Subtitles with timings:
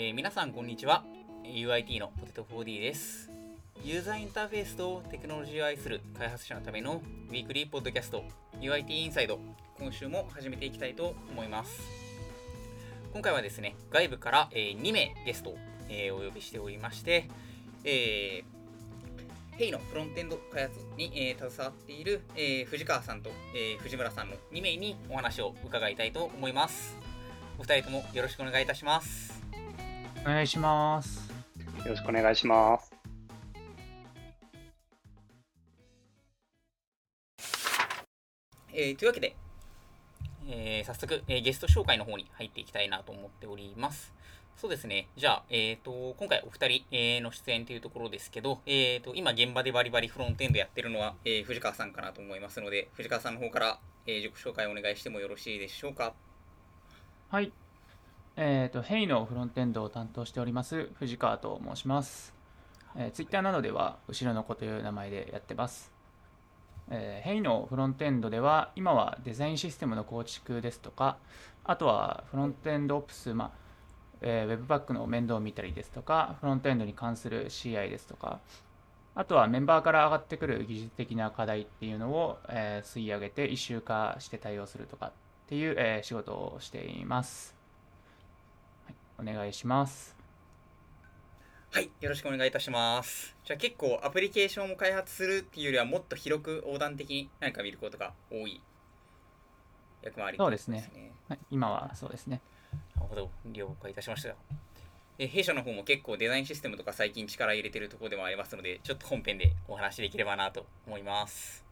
[0.00, 1.02] えー皆さんこんにちは
[1.42, 3.32] UIT のポテト 4D です
[3.82, 8.22] ユーザーインターフェースとテクノロジーを愛する開発者のためのウィークリーポッドキャスト
[8.60, 9.40] UIT インサイド
[9.76, 11.82] 今週も始めていきたいと思います
[13.12, 15.58] 今回はですね外部から、え2名ゲストを、
[15.88, 17.28] えーお呼びしておりまして、
[17.82, 18.58] えー
[19.58, 26.96] ヘイのフロントエンド開発に、えー携わっている、えー藤川さんと、えー藤村さんの2名にお話を伺いたいと思います。
[27.58, 29.27] お二人ともよろしくお願いいたします。
[30.24, 31.30] お願いします。
[31.84, 32.92] よろしくお願いします。
[38.72, 39.34] えーというわけで、
[40.48, 44.12] えー早速、えーゲスト紹介の方に入っていきたいなと思っております。
[44.56, 45.08] そうですね。
[45.16, 56.12] じゃあ、えっ、と、今回お二人、えーの出演というところですけど、えっ、と、今現場でバリバリフロントエンドやってるのは、えー藤川さんかなと思いますので、藤川さんの方から、えー自己紹介をお願いしてもよろしいでしょうか？
[57.30, 57.52] はい。
[58.40, 62.32] えっ、と、ヘイのフロントエンドを担当しております、藤川と申します。
[62.94, 65.92] えー、Twitter などでは、後ろの子という名前でやってます。
[66.88, 71.16] えーヘイのフロントエンドでは、今はデザインシステムの構築ですとか、
[71.64, 73.50] あとはフロントエンドオプス、まあ
[74.20, 78.38] えー、Webpack の面倒を見たりですとか、フロントエンドに関する CI ですとか、
[79.16, 85.12] あとはメンバーから上がってくる技術的な課題っていうのを、えー吸い上げて一周化して対応するとかっ
[85.48, 87.57] ていう、えー仕事をしています、はい。
[89.18, 90.16] お願いします。
[91.70, 93.36] はい、よろしくお願いいたします。
[93.44, 98.62] じゃあ結構アプリケーションを開発するっていうよりはもっと広く横断的に何か見ることが多い
[100.02, 101.12] 役回りそうですね
[101.50, 102.40] 今はそうですね。
[102.96, 104.34] なるほど、了解いたしました。
[105.18, 111.64] え弊社の方も結構デザインシステムとか最近力入れてるところでもありますので、ちょっと本編でお話しできればなと思います。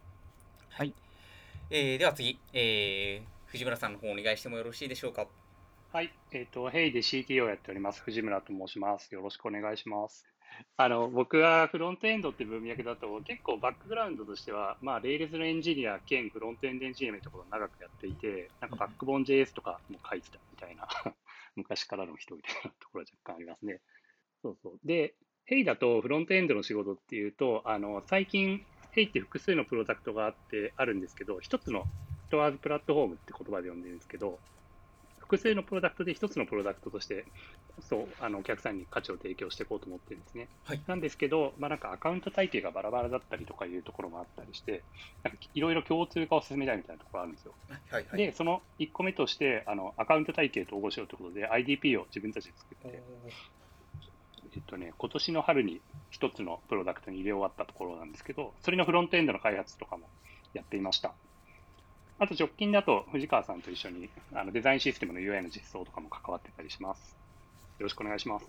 [0.70, 0.92] はい。
[1.70, 5.26] えーでは次、えー藤村さんの方お願いしてもよろしいでしょうか？
[5.96, 6.12] はい。
[6.30, 9.14] えっ、と、 hey で CTO をやっております、藤村と申します。
[9.14, 10.26] よろしくお願いします。
[10.76, 20.86] あの、僕はフロントエンドって文脈だと、結構バックグラウンドとしては、まあ、 Rails のエンジニア兼フロントエンドエンジニアのところを長くやっていて、なんかバックボーン JS とかも書いてたみたいな、
[21.56, 23.80] 昔からの人みたいなところは若干ありますね。
[24.42, 24.80] そうそう。
[24.84, 25.14] で、
[25.46, 31.86] ヘイだとフロントエンドの仕事っていうと、あの、最近、ヘイって複数のプロダクトがあって、あるんですけど、一つの
[32.26, 34.42] ストアーズプラットフォームって言葉で呼んでるんですけど、
[35.26, 37.26] 複数のプロダクトで一つのプロダクトとして、
[37.80, 40.48] そう、あの、お客さんに価値を提供していこうと思ってるんですね。
[40.64, 44.84] はいなんですけど、まあなんかアカウント体系がバラバラだったりとかいうところもあったりして、
[45.24, 47.54] なんかいろいろ共通化を進めたいみたいなところあるんですよ。
[47.90, 48.18] はいはい。
[48.18, 53.02] で、その1個目として、あの、アカウント体系と統合しようということで、IDP を自分たちで作って、
[54.54, 60.08] えっとね、今年の春に一つのプロダクトに入れ終わったところなんですけど、それのフロントエンドの開発とかも
[60.52, 61.16] やっていました。
[62.18, 67.16] あと直近だと藤川さんと一緒にあのデザインシステムの UI の実装とかも関わってたりします。
[67.78, 68.46] よろしくお願いします。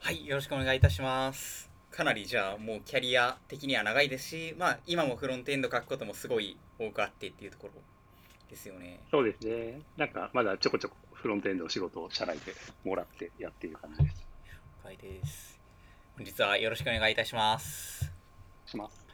[0.00, 1.68] はい、よろしくお願いいたします。
[1.90, 7.80] かなりじゃあもうキャリア的には長いですし、まあ今もフロントエンド書くこともすごい多くあってっていうところ
[8.48, 9.00] ですよね。
[9.10, 9.80] そうですね。
[9.96, 14.26] なんかまだちょこちょこフロントエンドの仕事を社内でもらってやっている感じです。
[14.46, 15.58] 了解です。
[16.16, 18.12] 本日はよろしくお願いいたします。
[18.66, 19.07] します。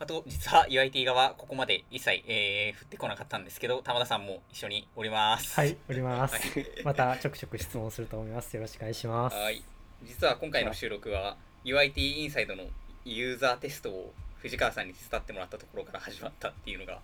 [0.00, 5.54] あと、実は UIT 側、ここまで一切、えー、振ってこなかったんですけど、玉田さんも一緒におります。
[5.54, 6.34] はい、おります。
[6.34, 8.54] はいまたちょくちょく質問すると思います。
[8.54, 9.36] よろしくお願いします。
[9.36, 9.62] はい。
[10.04, 12.64] 実は今回の収録は、UIT インサイドの
[13.04, 17.00] ユーザーテストを藤川さんに手伝ってもらったところから始まったっていうのが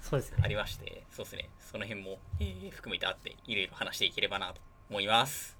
[0.00, 0.38] そうですね。
[0.42, 4.60] ありまして、そうですね、その辺も、えー含めてあって、いろいろ話していければなと
[4.90, 5.56] 思います。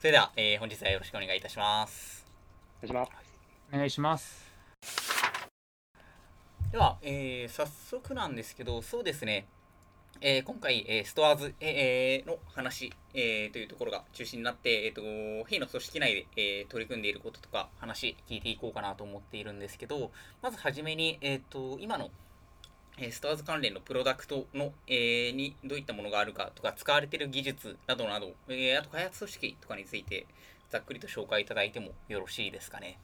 [0.00, 2.26] それでは、えー本日はよろしくお願いいたします。
[2.82, 3.28] お願いします。
[3.72, 4.47] お願いします。
[6.70, 9.46] では、えー早速なんですけど、そうですね、
[10.20, 15.00] えー今回、えーストアーズ、えーの話、えというところが中心になって、えっ、と、
[15.48, 20.10] ヘイの組織内で、え取り組んでいることとか話聞いていこうかなと思っているんですけど、
[20.42, 22.10] まずはじめに、えっ、と、今の、
[22.98, 30.26] えストアーズ関連のプロダクトの、えにどういったものがあるかとか、使われている技術などなど、えあと開発組織とかについて、
[30.68, 32.98] ざっくりと紹介いただいてもよろしいですかね。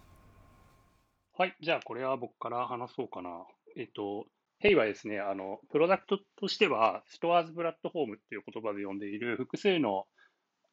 [1.37, 1.57] はい。
[1.61, 3.45] じゃあ、これは僕から話そうかな。
[3.77, 4.27] えっと、
[4.61, 10.07] ヘイはですね、あの、プロダクトとしては、ストアーズプラットフォームっていう言葉で呼んでいる複数の、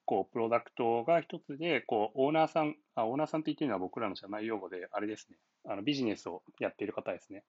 [0.06, 7.44] こう、プロダクトが一つで、こう、オーナーさん、あ、オーナーさんって言ってるのは僕らの社内用語で、あれですね、あの、ビジネスをやっている方ですね。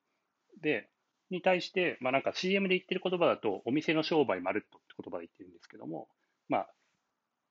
[0.62, 0.88] で、
[1.28, 6.08] に対して、まあなんか CM で言ってる言葉だと、お店の商売まるっとって言葉で言ってるんですけども、
[6.48, 6.74] まあ、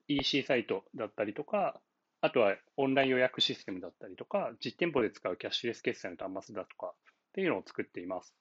[0.07, 1.79] EC サイトだったりとか、
[2.21, 8.35] あとはオンライン予約システムだったりとか、実店舗で使うキャッシュレス決済の端末だとかっていうのを作っています。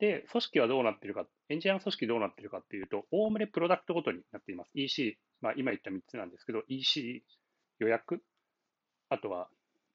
[0.00, 4.70] で、組織はどうなってるかエンジニアの組織どうなってるかっていうと、おおむねプロダクトごとになっています。
[4.74, 7.22] EC、まあ、今言った3つなんですけど、EC、
[7.78, 8.20] 予約、
[9.08, 9.48] あとは、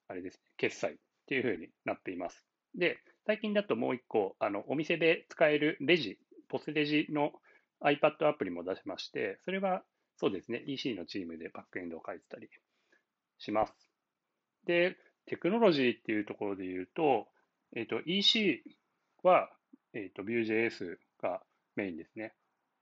[0.07, 0.95] あれですね、決済っ
[1.27, 2.47] ていうふうになっています。
[2.75, 6.17] で、最近だともう1個、あのお店で使えるレジ、
[6.47, 7.33] ポスレジの
[7.81, 9.83] iPad アプリも出しまして、それは
[10.15, 12.49] そうですね、EC のチームでバックエンドを書いてたり
[13.39, 13.73] します。
[14.65, 17.27] で、テクノロジーっていうところで言うと、
[17.75, 18.63] えっ、ー、と、EC
[19.23, 19.49] は、
[19.93, 21.41] えっ、ー、と、Vue.js が
[21.75, 22.33] メインですね。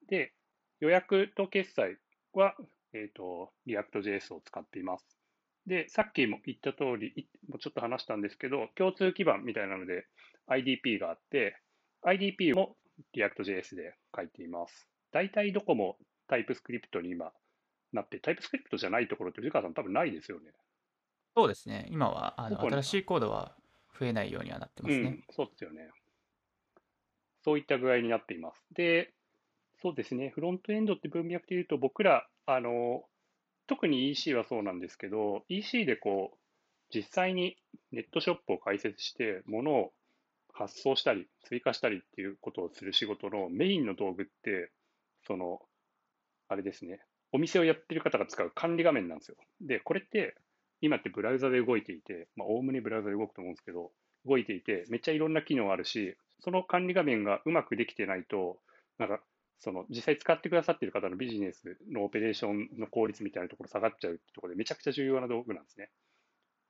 [0.07, 0.33] で、
[0.79, 1.97] 予約と決済
[2.33, 2.55] は、
[2.93, 5.17] えっ、ー、と、React.js を使っています。
[5.65, 10.05] で、さっきも言った通り、もうちょっと話したんですけど、共通基盤みたいなので
[10.47, 11.57] IDP があって、
[12.03, 12.77] IDP も
[13.13, 14.87] React.js で書いています。
[15.11, 17.33] 大体どこもタイプスクリプトに今
[17.97, 20.51] なって、タイプスクリプトじゃないところって、藤川さん多分ないですよね。
[21.35, 21.87] そうですね。
[21.91, 23.55] 今はあの新しいコードは
[23.99, 25.01] 増えないようにはなってますね。
[25.03, 25.89] うん、そうですよね。
[27.43, 28.65] そういった具合になっています。
[28.73, 29.13] で、
[29.81, 33.03] そうですね、フロントエンドって文脈でいうと、僕ら、あの、
[33.67, 36.37] 特に EC はそうなんですけど、EC でこう、
[36.93, 37.57] 実際に
[37.91, 39.93] ネットショップを開設して、物を
[40.53, 44.71] 発送したり、追加したりっていうことをする仕事のメインの道具って、
[45.27, 45.61] その、
[46.47, 46.99] あれですね、
[47.31, 49.37] お店をやってる方が使う管理画面なんですよ。
[49.61, 50.35] で、これって
[50.81, 53.91] 今ってブラウザで動いていて、まあ、おおむねブラウザで動くと思うんですけど、
[54.25, 58.59] 動いていて、めっちゃいろんな機能あるし、その管理画面がうまくできてないと、
[58.97, 59.21] なんか、
[59.59, 65.89] その実際使ってくださっている方のビジネスのオペレーションの効率みたいなところ下がっちゃうってところでめちゃくちゃ重要な道具なんですね。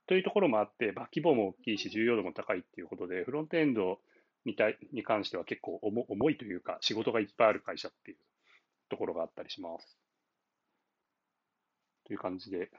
[0.06, 4.00] というところもあって、まあ、規模も大きいし重要度も高いっていうことで、フロントエンド
[4.46, 4.56] に
[4.92, 8.16] に関しては結構重いというか、仕事がいっぱいある会社っていう
[8.88, 9.98] ところがあったりします。
[12.08, 12.70] という感じで、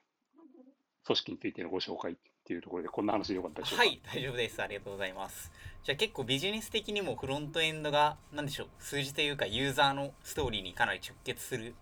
[1.06, 3.86] 組織についてのご紹介っていうところで、こんな話でよかったでしょうか？
[3.86, 4.62] はい、大丈夫です。
[4.62, 5.52] ありがとうございます。
[5.84, 11.74] じゃあ結構ビジネス的にもフロントエンドが、なんでしょう、数字というかユーザーのストーリーにかなり直結する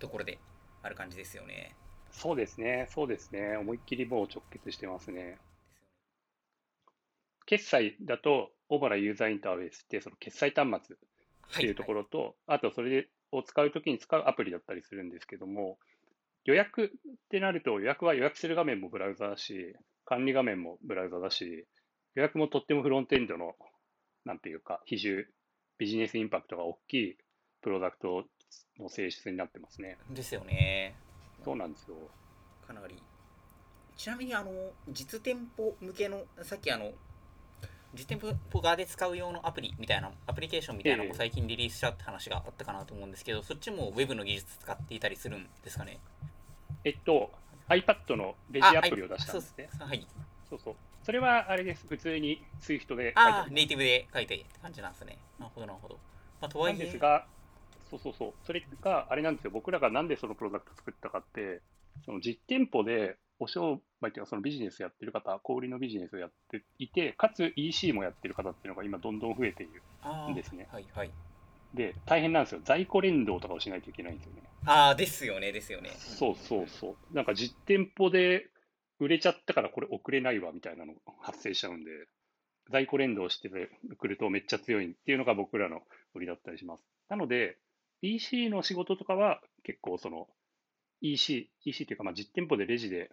[0.00, 0.38] ところで
[0.82, 1.74] ある感じですよね。
[2.10, 3.56] そうですね、そうですね。
[3.56, 5.38] 思いっきりもう直結してますね。
[7.46, 10.98] 決済だと、オーバラユーザーインターフェースって、その決済端末っ
[11.56, 15.78] ていうところと、はいはい、あとそれを使うときに使うアプリだったりするんですけども、
[16.44, 16.88] 予約っ
[17.30, 21.66] てなると、予約は予約する画面もブラウザだし、管理画面もブラウザだし、
[22.14, 23.54] 予約もとってもフロントエンドの、
[24.24, 25.24] なんていうか、比重、
[25.78, 27.16] ビジネスインパクトが大きい
[27.62, 28.24] プロダクト
[28.78, 29.98] の性質になってますね。
[30.10, 30.94] ですよね。
[31.44, 31.96] そうなんですよ。
[32.66, 33.02] かなり。
[33.96, 34.50] ちなみに、あの、
[34.88, 36.92] 実店舗向けの、さっきあの、
[37.94, 45.98] 実店舗側で使う用のアプリみたいな、アプリケーションみたいなのも最近リリースしたって話があったかなと思うんですけど、そっちも Web の技術使っていたりするんですかね？
[46.84, 47.30] えっと、
[47.68, 49.68] iPad のレジアプリを出したんですね。
[49.78, 50.06] はい。
[50.50, 50.74] そうそう。
[51.04, 51.86] それはあれです。
[51.88, 55.18] 普通に Swift で書いてあネイティブで書いてって感じなんですね。
[55.38, 55.94] なるほど、なるほど。
[56.40, 56.76] まあ、とはいえ。
[56.76, 57.26] ですが、
[57.90, 58.32] そうそうそう。
[58.44, 59.50] それがあれなんですよ。
[59.50, 61.60] 僕らがなんでそのプロダクト作ったかって、
[62.04, 69.82] その実店舗でお商売っていうか、そのビジネスやってる方、小売りのビジネスをやっていて、かつ EC もやってる方っていうのが今どんどん増えている
[70.30, 70.68] んですね。
[70.70, 71.10] はいはい。
[71.74, 72.60] で、大変なんですよ。
[72.64, 74.42] 在庫連動とかをしないといけないんですよね。
[74.66, 75.90] ああ、ですよね、ですよね。
[75.98, 77.14] そうそうそう。
[77.14, 78.48] なんか実店舗で
[78.98, 81.90] 売れちゃったからこれ送れないわみたいなの発生しちゃうんで、
[82.70, 83.50] 在庫連動して
[83.98, 85.80] くるとめっちゃ強いっていうのが僕らの
[86.14, 86.84] 売りだったりします。
[87.08, 87.58] なので、
[88.02, 90.28] EC の仕事とかは結構その
[91.00, 93.10] EC、EC というかまあ実店舗でレジで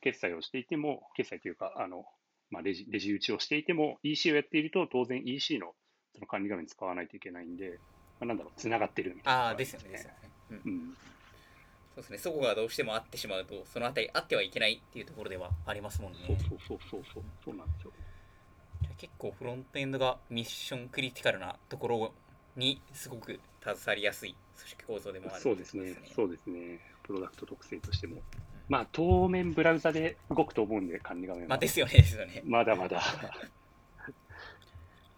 [0.00, 2.04] 決済をしていても、決済というか、あの、
[2.50, 5.74] まあ、レジ、レジ打ちをしていても、EC をやっていると当然 EC の
[6.14, 7.78] その管理画面使わないといけないんで、
[8.20, 9.88] まあ、なんだろう、つながってるみたいな、ね、ああ、ですよね。
[9.90, 10.16] ですよね。
[10.50, 10.56] うん。
[10.56, 10.96] うん、
[11.94, 12.18] そうですね。
[12.18, 16.18] そこがどうしてもあってしまうと、そのあたりあってはいけないっていうところではありますもんね。
[16.26, 17.92] そうそうそうそうそう、そうなんですよ。
[18.82, 22.12] じゃ結構フロントエンドがミッションクリティカルなところ
[22.56, 25.94] にすごく携わりやすい組織構造でもある、そうですね。
[26.14, 26.80] そうですね。
[27.02, 28.20] プロダクト特性としても。
[28.68, 31.48] まあ、当面ブラウザで動くと思うんで、管理画面は。
[31.50, 32.42] まあ、ですよね、ですよね。
[32.44, 33.02] まだまだ。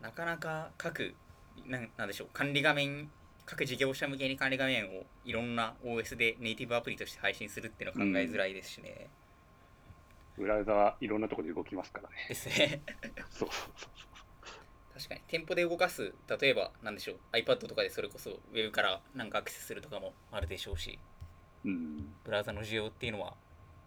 [0.01, 1.15] なかなか各
[1.67, 3.11] ななんでしょう管理画面
[3.47, 9.09] 各事業者向けに管理画面をいろんな OS でネイティブアプリとして配信するっていうのは考えづらいですしね、
[10.39, 12.15] うん、ブラウザはいろんなところで動きますからね。
[12.29, 12.83] ですね。
[13.31, 14.11] そうそうそう
[14.95, 15.21] 確かに。
[15.27, 20.99] 店舗で動かす例えばなんでしょう iPad とかでそれこそウェブからなんかアクセスするとかもあるでしょうし、
[21.65, 23.35] うん、ブラウザの需要っていうのは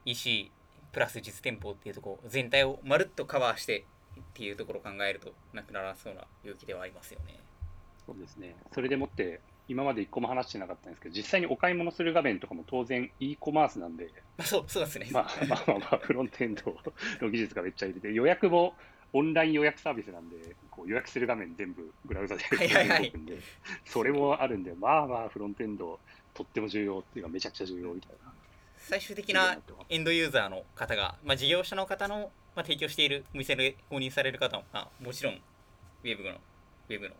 [0.06, 0.52] EC
[0.92, 3.86] プラス実店舗っていうところ全体をまるっとカバーして
[4.20, 7.40] っていうところを考えるとなくならそうな勇気ではありますよね。
[8.06, 8.56] そうですね。
[8.74, 14.10] それでもって今まで一個も話してなかったんですけど、実際にお買い物する画面とかも当然 e コマースなんで、
[14.44, 15.08] そうそうですね。
[15.12, 16.78] まあまあまあまあ、フロントエンド
[17.22, 18.76] の技術がめっちゃ入れて、予約も
[19.14, 23.40] オンライン予約サービスなんで、こう予約する画面全部ブラウザで動くんで、
[23.86, 26.00] それもあるんで、まあまあフロントエンド
[26.34, 28.34] とっても重要っていうかめちゃくちゃ重要みたいな。
[28.80, 29.58] 最終的な
[29.88, 37.16] エンドユーザーの方が、まあ、事業者の方の、まあ、提供しているお店で購入される方も、まあ、もちろんウェブのウェブの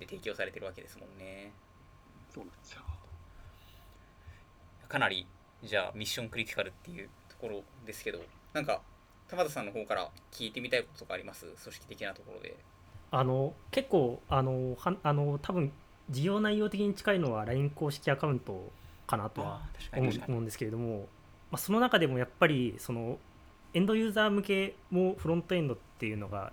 [0.00, 1.52] で提供されてるわけですもんね。
[2.34, 2.80] そうなんですよ。
[4.88, 5.26] かなり
[5.62, 8.18] じゃあミッションクリティカルっていうところですけど
[8.52, 8.80] なんか
[9.28, 11.46] 田畑さんの方から聞いてみたいこととかあります？
[11.46, 12.56] 組織的なところで。
[13.12, 15.72] あの結構あのはあの多分
[16.10, 18.70] 事業内容的に近いのは LINE 公式アカウント
[19.06, 19.62] かなとは
[19.96, 21.08] 思うんですけれども、
[21.50, 23.18] まあ、その中でもやっぱりその
[23.74, 26.52] エンドユーザー向けもフロントエンドっていうのが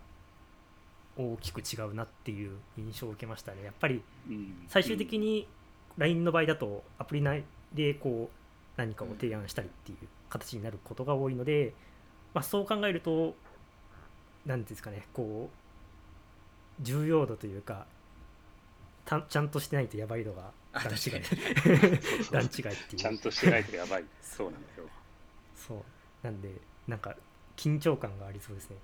[1.18, 3.64] 大きく違うなっていう印象を受けましたね。
[3.64, 4.66] やっぱりうん。
[4.68, 5.48] 最終的に
[5.98, 7.44] LINE の場合だとアプリ内
[7.74, 11.74] でこう何かを提案したりっていう形になることが多いので、
[12.34, 13.36] まあ、そう考えると
[14.46, 17.88] 何ていうんですかねこう重要度というか
[19.06, 21.22] たちゃんとしてないとやばいのがあ段違い。
[22.32, 22.96] 段違いっていう。
[22.98, 24.06] ちゃんとしてないとやばい。
[24.22, 24.86] そうなんですよ。
[25.56, 25.84] そう。
[26.22, 26.52] なんで
[26.88, 27.16] なんか
[27.56, 28.78] 緊張感がありそうですね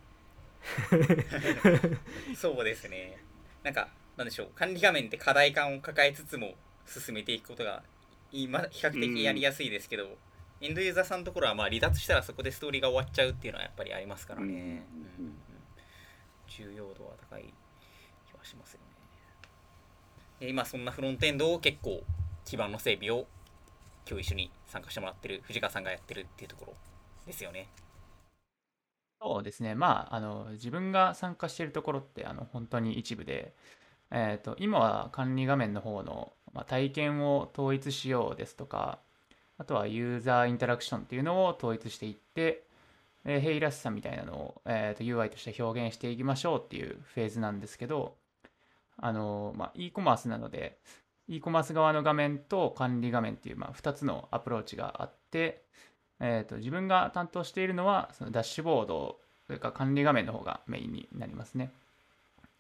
[2.36, 3.18] そうですね。
[3.64, 4.52] なんかなんでしょう。
[4.56, 6.56] 管理画面って課題感を抱えつつも
[6.86, 7.84] 進めていくことが
[8.32, 10.18] 今比較的やりやすいですけど、
[10.62, 14.84] エンドユーザーさんのところはまあ離脱したらそこでストーリーが終わっちゃうっていうのはやっぱりありますからね、
[15.20, 15.38] うん。
[16.48, 17.54] 重要度は高い
[18.30, 18.86] 気はしますよね。
[20.40, 22.04] で今そんなフロントエンドを結構
[22.46, 23.28] 基盤の整備を
[24.08, 26.74] 今日一緒に参加してもらってる藤川さんがやってるっていうところ
[27.26, 27.70] ですよね
[29.24, 33.54] そうですね、まあ、あの自分が参加しているところってあの本当に一部で、
[34.12, 39.00] えーと、今は管理画面の方の、まあ、体験を統一しようですとか、
[39.58, 42.64] あとはユーザーインタラクションっていうのを統一していって、
[43.24, 48.18] えー、ヘイらしさみたいなのを、えーと UI として表現していきましょうっていうフェーズなんですけど、
[48.98, 50.80] あのまあ、e コマースなので、
[51.30, 55.64] e コマース側の画面と管理画面っていう、まあ、2つのアプローチがあって、
[56.26, 61.74] えー、と自分が担当しているのはそのダッシュボードそれから管理画面の方がメインになりますね。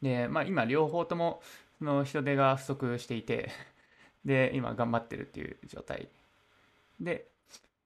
[0.01, 1.41] で、まあ、今両方とも
[1.79, 3.51] その人手が不足していて
[4.25, 6.09] で今頑張ってるっていう状態。
[6.99, 7.29] で、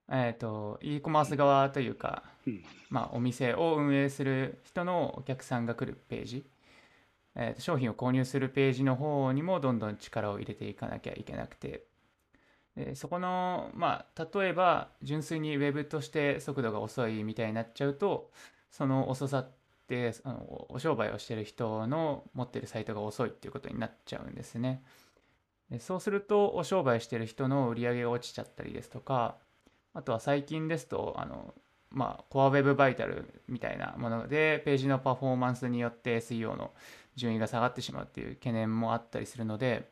[0.09, 2.63] えー、と e コマース側というか、うん。
[2.89, 6.49] まあ、お店を運営する人のお客さんが来るページ、
[7.35, 11.83] えーと商品を購入するページの方にもどんどん力を入れていかなきゃいけなくて
[12.77, 18.29] でそこのまあ例えば純粋に Web として速度が遅いみたいになっちゃうと
[18.69, 19.49] その遅さっ
[19.87, 24.83] てあのお商売をしてる人の持ってるサイトが遅いっていうことになっちゃうんですね。
[25.71, 29.37] でそうするとお商売してる人の売り上げが落ちちゃったりですとか
[29.95, 31.55] あとは最近ですとあの
[31.89, 36.73] まあ、コアウェブバイタルみたいなものでページのパフォーマンスによって SEO の
[37.15, 39.89] 順位が下がってしまうっていう懸念もあったりするので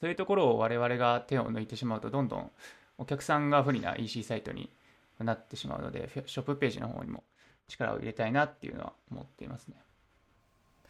[0.00, 2.50] そういうところを我々が手を抜いてしまうとどんどん
[2.98, 4.70] お客さんが不利な EC サイトに
[5.18, 7.24] なってしまうのでショップページの方にも
[7.68, 9.76] 力を入れたいなっていうのは思っていますね。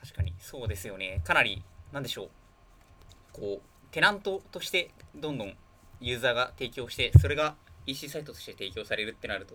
[0.01, 0.35] 確かに。
[0.39, 1.21] そうですよね。
[1.25, 2.31] かなりなんでしょう。
[3.33, 5.57] こうテナントとしてどんどん
[6.01, 9.55] ユーザーが提供してそれが EC サイトとして提供されるってなると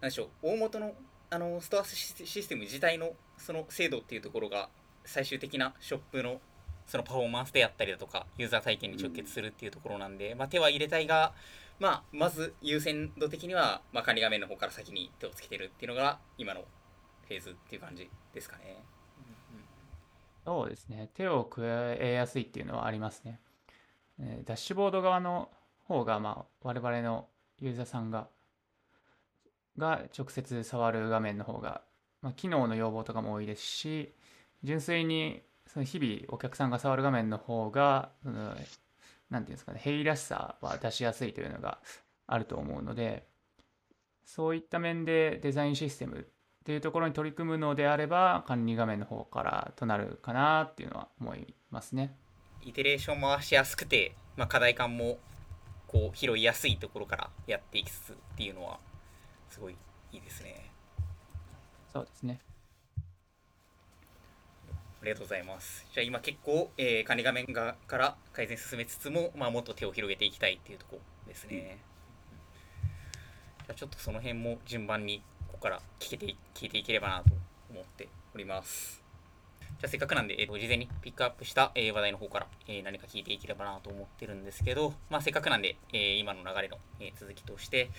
[0.00, 0.28] なんでしょう。
[0.42, 0.92] 大元の
[1.30, 4.68] あのストアシステム自体のその精度っていうところが
[5.04, 6.40] 最終的なショップの
[6.86, 11.32] そのパフォーマンスであったりだとかユーザー体験に直結するっていうところなんで、まあ、手は入れたいが、
[11.80, 16.60] まあ、まず優先度的には、まあ、管理画面の方から先に手をつけてるっていうのが今の
[17.26, 18.82] フェーズっていう感じですかね。
[20.44, 21.08] そうですね。
[21.14, 23.40] 手を加えやすいっていうのはありますね。
[24.44, 25.50] ダッシュボード側の
[25.88, 27.28] 方が、まあ、我々の
[27.60, 28.28] ユーザーさんが、
[29.78, 31.80] が直接触る画面の方が、
[32.20, 34.12] まあ、機能の要望とかも多いですし、
[34.62, 38.54] 純粋にその日々お客さんが触る画面の方が、その
[39.30, 41.78] なんていうんですかね、平らしさは出しやすいというのが
[42.26, 43.26] あると思うので、
[44.24, 46.24] そういった面でデザインシステムっ
[46.64, 52.16] ていうところに取り組むのであれば管理画面の方からとなるかなっていうのは思いますね。
[52.62, 55.18] イテレーション回しやすくて、まあ、課題感も
[55.86, 58.80] こう拾いやすいところからやっていきつつっていうのは
[59.50, 59.76] すごい
[60.12, 60.70] いいですね。
[61.92, 62.40] そうですね。
[65.04, 65.86] ありがとうございます。
[65.92, 71.76] じゃあ今結構、えー管理画面側から改善進めつつも、まあ、もっと手を広げていきたいっていうとこですね。
[73.66, 77.34] じゃあちょっとその辺も順番にここから聞けて聞いていければなと
[77.70, 79.02] 思っております。
[79.78, 87.90] じゃあせっかくなんで、えーと事前にピックアップした、えー話題の方から、えー何か聞いていければなと思ってるんですけど、まあ、せっかくなんで、えー今の流れの、えー続きとして、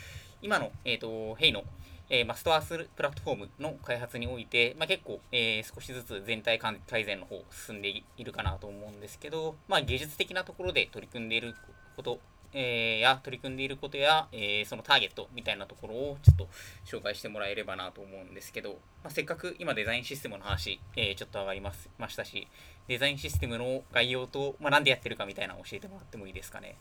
[0.41, 1.61] 今の、えー、とヘイの
[2.09, 11.55] えーまあ、ストアスプラットフォームの開発において、まあ、結構、えー少しずつ全体改善の方進んでいるかなと思うんですけど、まあ、技術的なところで取り組んでいる
[11.95, 12.19] こと、
[12.53, 16.47] えーや取り組んでいることや、えーそのターゲットみたいなところをちょっと
[16.85, 22.47] 紹介してもらえればなと思うんですけど、まあ、せっかく今デザインシステムの話、えーちょっと上がりますましたし
[22.87, 26.75] デザインシステムの概要と、まあ、なんでやってるかみたいなのを教えてもらってもいいですかね。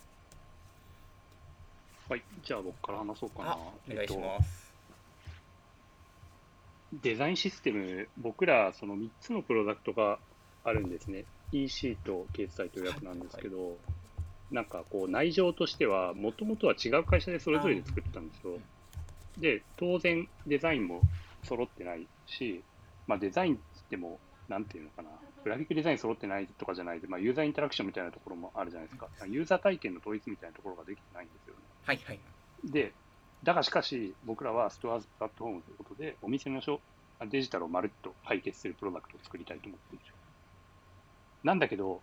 [2.08, 3.52] はい、じゃあ僕から話そうかな。
[3.52, 4.60] あお願いしえっます。
[4.60, 4.63] と
[7.02, 10.18] デザインシステム、僕らその3つのプロダクトが
[10.64, 11.24] あるんですね。
[11.52, 13.78] EC とケースサイト予約なんですけど、
[14.50, 18.58] なんかこう内情としては、もともとは違う会社でそれぞれで作ってたんですよ。
[19.38, 21.00] で、当然デザインも
[21.42, 22.62] 揃ってないし、
[23.06, 25.08] まあ、デザインって言っても、なんていうのかな、
[25.42, 29.08] グラフィックデザイン揃ってないとかじゃないで、まあ、ユーザーインタラクションみたいなところもあるじゃないですか。
[29.26, 31.60] ユーザー体験の統一みたいなところができてないんですよね。
[31.84, 32.20] はいはい。
[32.64, 32.92] で、
[33.44, 36.62] だがしかし、僕らはストアーズプラットフォームということで、お店の
[37.30, 40.04] デジタルをまるっと解決するプロダクトを作りたいと思っている。
[41.44, 42.00] なんだけど、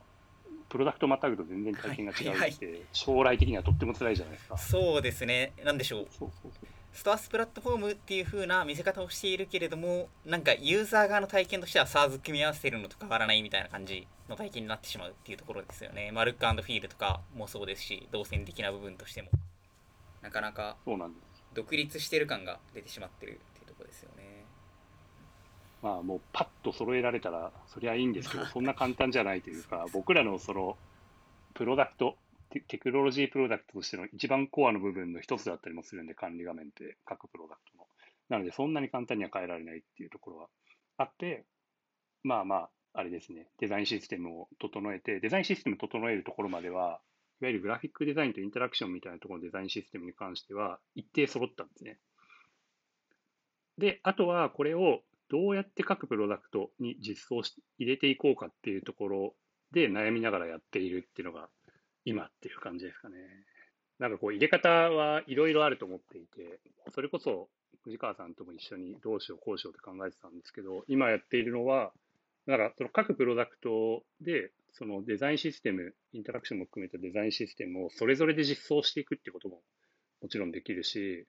[0.69, 4.57] プロダクトまたぐと全然体験が違うはいって、将来的にはとっても辛いじゃないですか。
[4.57, 5.53] そうですね。
[5.65, 6.07] なんでしょう。
[6.11, 6.67] そうそうそう。
[6.93, 16.11] ストアスプラットフォームっていう風な見せ方をしているけれども、なんかユーザー側の体験としては SARS 組み合わせてるのと変わらないみたいな感じの体験になってしまうっていうところですよね。
[16.11, 19.29] まあ、ルックフィールとかもそうですし、動線的な部分としても。
[20.21, 21.30] なかなかそうなんです。
[21.53, 24.45] 独立してる感が出てしまってるっていうところですよね。
[25.81, 30.77] まあもうパッと揃えられたら、そりゃいいんですけど、そんな簡単じゃないというか、僕らのその、
[31.53, 32.17] プロダクト、
[32.49, 37.87] テテクノロジープロダクトとしての一番コアの部分の一つだったりもするんで、管理画面って各プロダクトの。
[38.29, 40.47] なので、そんなに簡単には変えられないっていうところは
[40.97, 41.45] あって、
[42.23, 47.10] まあまあ、あれですね、デザインシステムを整えて、デザインシステム整えるところまでは、い
[47.43, 51.97] わゆるグラフィックデザインとインタラクションみたいなところのデザインシステムに関しては、一定揃ったんですね。
[53.77, 59.33] で、あとはこれをどうやって各プロダクトに実装し入れていこうかっていうところ
[59.71, 61.47] で悩みながらやっているっていうのが
[62.05, 63.15] 今っていう感じですかね。
[63.97, 66.59] なんかこう入れ方はいろいろあると思っていて、
[66.93, 67.49] それこそ
[67.83, 71.91] 藤川さんとも一緒にどうしようこうしようって考えてたんですけど、今やっているのは、
[72.47, 79.61] だかその各プロダクトでそのデザインシステム、インタラクションも含めたデザインシステムをそれぞれで実装していくってことも
[80.21, 81.25] もちろんできるし、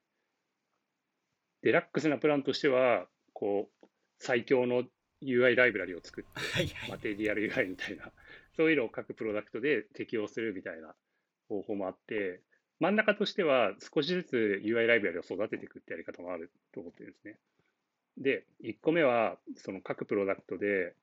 [1.61, 3.87] デラックスなプランとしては、こう、
[4.19, 4.83] 最強の
[5.21, 6.91] UI ライブラリを作って、はいはい。
[6.91, 8.11] マテリアル UI みたいな、
[8.55, 10.93] そういうのを各プロダクトで適用するみたいな
[11.49, 12.41] 方法もあって、
[12.79, 17.39] 真ん中としては少しずつ UI ライブラリを育てていくってやり方もあると思ってるんですね。
[18.17, 20.93] で、1個目は、その各プロダクトで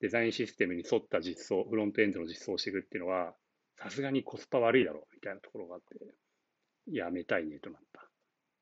[0.00, 3.34] デザインシステムに沿った実装、フロントエンドの実装をしていくっていうのは、
[3.76, 6.14] さすがにコスパ悪いだろうみたいなところがあって、
[6.90, 8.08] やめたいねとなった。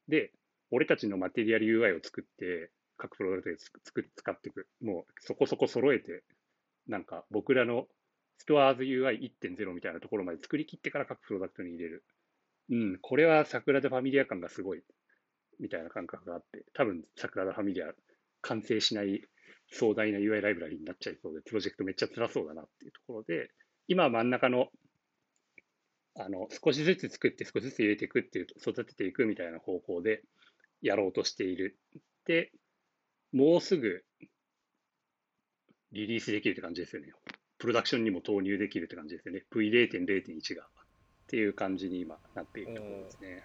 [0.08, 0.32] で、
[0.70, 4.68] 俺たちのマテリアル UI を作って、各プロダクトでつく使っていく。
[4.80, 6.22] もうそこそこ揃えて、
[6.86, 7.86] なんか僕らの
[8.38, 12.04] ストアーズ UI1.0 みたいなところまで作り切ってから各プロダクトに入れる。
[12.70, 14.82] うん、これは桜田ファミリア感がすごい、
[15.60, 17.92] みたいな感覚があって、多分桜田ファミリア
[18.40, 19.22] 完成しない
[19.72, 23.50] 壮大な UI ライブラリになっちゃいそうで、プロジェクトめっちゃ辛そうだなっていうところで、
[23.88, 24.68] 今は真ん中の、
[26.14, 30.22] あの、少しずつ作って少しずつ入れていくっていう、育てていくみたいな方向で
[30.82, 31.78] やろうとしている。
[32.26, 32.52] で、
[33.32, 34.04] もうすぐ
[35.92, 37.12] リリースできるって感じですよね。
[37.58, 39.44] プロダクションにも投入できるって感じですよね。
[39.54, 40.64] V0.0.1 が。
[40.64, 40.66] っ
[41.28, 43.44] ていう感じに今なっているところですね。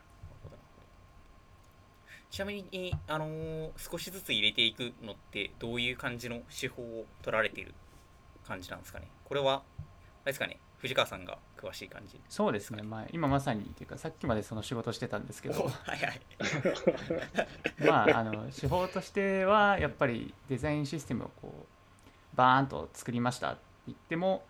[2.37, 7.73] ちなみに、あのー少しずつ入れていくのってどういう感じの手法を取られている
[8.45, 9.07] 感じなんですかね？
[9.25, 9.59] これは、あ
[10.25, 10.59] れですかね？
[10.77, 12.21] 藤川さんが詳しい感じ。
[12.29, 15.61] そうですね、まあ、今まさにっていうかさっきまでその仕事してたんですけど。
[15.61, 16.21] お はいはい。
[17.83, 24.45] まああの手法としてはやっぱりデザインシステムをこうバーンと作りましたって言っても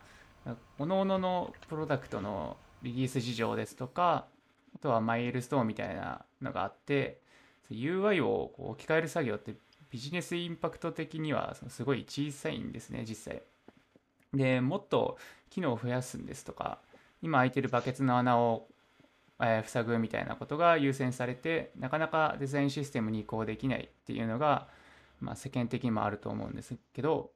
[0.77, 4.25] 各々のプロダクトのリリース事情ですとか
[4.75, 7.25] あとはマイルストーンみたいなのがあって
[7.71, 9.55] UI をこう置き換える作業って
[9.89, 13.41] ビジネスインパクト的にはすごい小さいんですね実際。
[14.33, 15.17] でもっと
[15.49, 16.79] 機能を増やすんですとか
[17.21, 18.67] 今空いてるバケツの穴を、
[19.39, 24.67] えー塞ぐみたいなことが優先されてなかなかデザインシステムに移行できないっていうのが、
[25.21, 27.31] まあ、世間的にもあると思うんですけど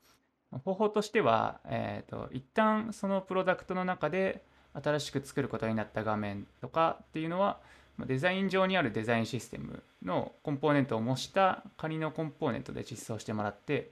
[0.66, 7.60] 方法としては、えー、と一旦そのプロダクトの中で新しく作ることになった画面とかっていうのは
[8.06, 13.92] デザイン上にあるデザインシステムのコンポーネントを模した仮のコンポーネントで実装してもらって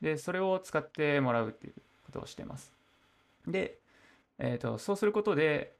[0.00, 1.74] でそれを使ってもらうっていう
[2.06, 2.72] ことをしてます。
[3.46, 3.78] で、
[4.38, 5.74] えー、とそうすることで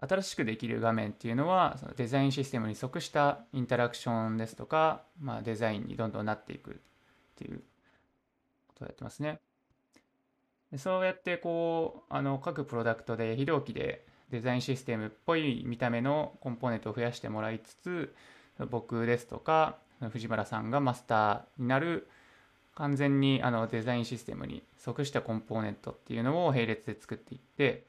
[0.00, 6.74] 新しくできる画面っていうのはそのデザインシステムに即したインタラクションですとか、まあ、デザインにどんどんなっていくっ
[7.36, 7.62] ていう
[8.68, 9.40] ことをやってますね。
[10.72, 18.14] でそうやってこうあの各プロダクトで非同期でデザインシステムっぽい見た目のコンポーネントを増やしてもらいつつ
[18.70, 19.76] 僕ですとか
[20.12, 22.08] 藤村さんがマスターになる
[22.74, 27.84] 完全にあのデザインシステムに即したコンポーネントっていうのを並列で作っていって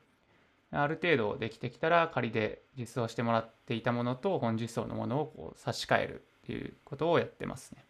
[0.71, 7.85] ある程度できてきたら仮で実装してもらっていたものと本実装のものをこう差し替えるっていうことをやってますね。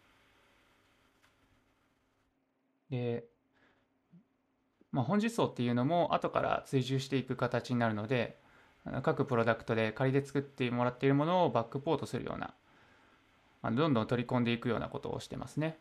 [2.90, 3.24] で、
[4.90, 8.36] まあ、本実装っていうのも後から追従していく形になるので
[9.02, 12.54] 各プロダクトで仮で作ってもらっているものをバックポートするような、
[13.62, 15.78] まあ、どんどん取り込んでいくようなことをしてますね。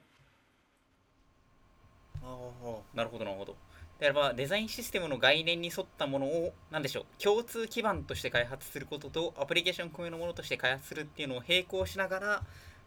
[2.24, 3.56] ああなるほどなるほど。
[4.00, 12.44] であればデザインシステムの概念に沿ったものを何でしょう共通基盤として開発することとアプリケーション込みのものとして開発するっていうのを並行しながら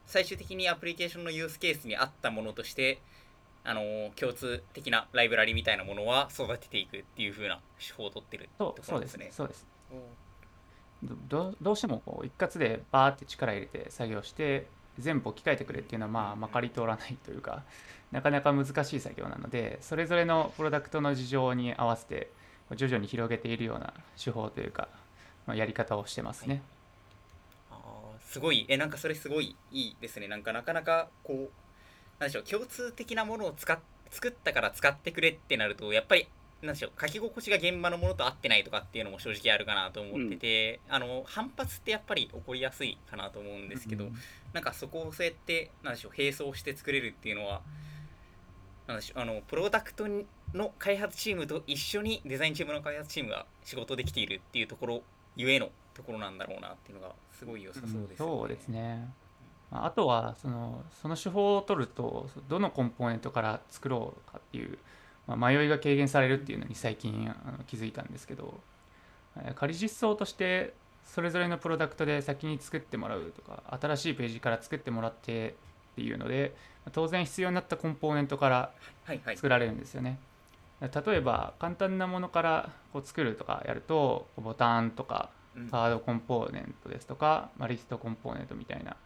[0.07, 3.01] 最終的にアプリケーションのユースケースに合ったものとして
[3.63, 9.31] あの共通的なライブラリみたいなものは育てていくっていう風な手法を取ってるってことなんですね。
[9.31, 9.74] そうですねそうです
[11.29, 14.67] どどうしてもこう一括でバーって力入れて作業して
[14.99, 17.63] 全部置き換えてくれっていうのはまあまかり通らないというか
[18.13, 22.31] なかなか難しい作業なのでそれぞれのプロダクトの事情に合わせて
[22.77, 23.93] 徐々に広げているような
[24.23, 24.89] 手法というか、
[25.47, 26.63] まあ、やり方をしてますね。
[27.71, 28.65] あーすごい。
[28.69, 30.29] えなんかそれすごいいいですね。
[30.29, 31.51] なんかなかなかこう
[32.19, 33.79] なんでしょう共通的なものを使っ
[34.11, 36.29] 作ったから使ってくれってなるとやっぱり
[36.65, 44.07] なんでしょう書き心地が現場のものと合ってないとかっていうのも正直あるかなと思ってて、あの反発ってやっぱり起こりやすいかなと思うんですけど、
[44.53, 47.61] なんかそこをそうやってなんでしょう並走して作れるっていうのは
[48.87, 50.07] なんでしょうあのプロダクト
[50.55, 55.03] の開発チームと一緒にデザインチームの開発チームが仕事できているっていうところ
[55.37, 58.07] ゆえのところなんだろうなっていうのがすごい良さそうですよね。
[58.11, 59.09] うんそうですね。
[59.71, 64.79] まああとはそのその手法を取るとどのコンポーネントから作ろうかっていう、
[65.27, 68.61] まあ、迷いが軽減されるっていうのに最近あの気づいたんですけど
[69.37, 76.55] えー仮実装としてそれぞれのプロダクトで先に作ってもらうとか新しいページから作ってもらってっていうので
[76.93, 78.73] 当然必要になったコンポーネントから
[79.05, 79.37] はいはい。
[79.37, 80.19] 作られるんですよね。
[80.81, 85.69] 例えば簡単なものからこう作るとかやるとボタンとかうん。
[85.69, 88.97] カードコンポーネントですとか、まあ、リストコンポーネントみたいな。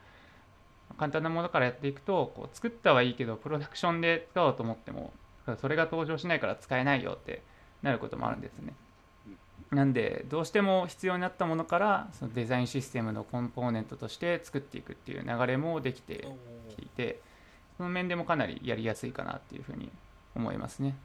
[0.97, 5.13] 簡単なものからやっていくとこう作ったはいいけどプロダクションで使おうと思っても
[5.57, 7.43] それが登場しないから使えないよって
[7.83, 8.75] なることもあるんですね。
[9.71, 16.27] なんでどうしても必要になったものからそのデザインシステムのコンポーネントとして作っていくっていう流れもできて
[16.71, 17.21] きていて
[17.77, 19.91] その面でもかなりやりやすいかなっていうふうに
[20.35, 20.97] 思いますね。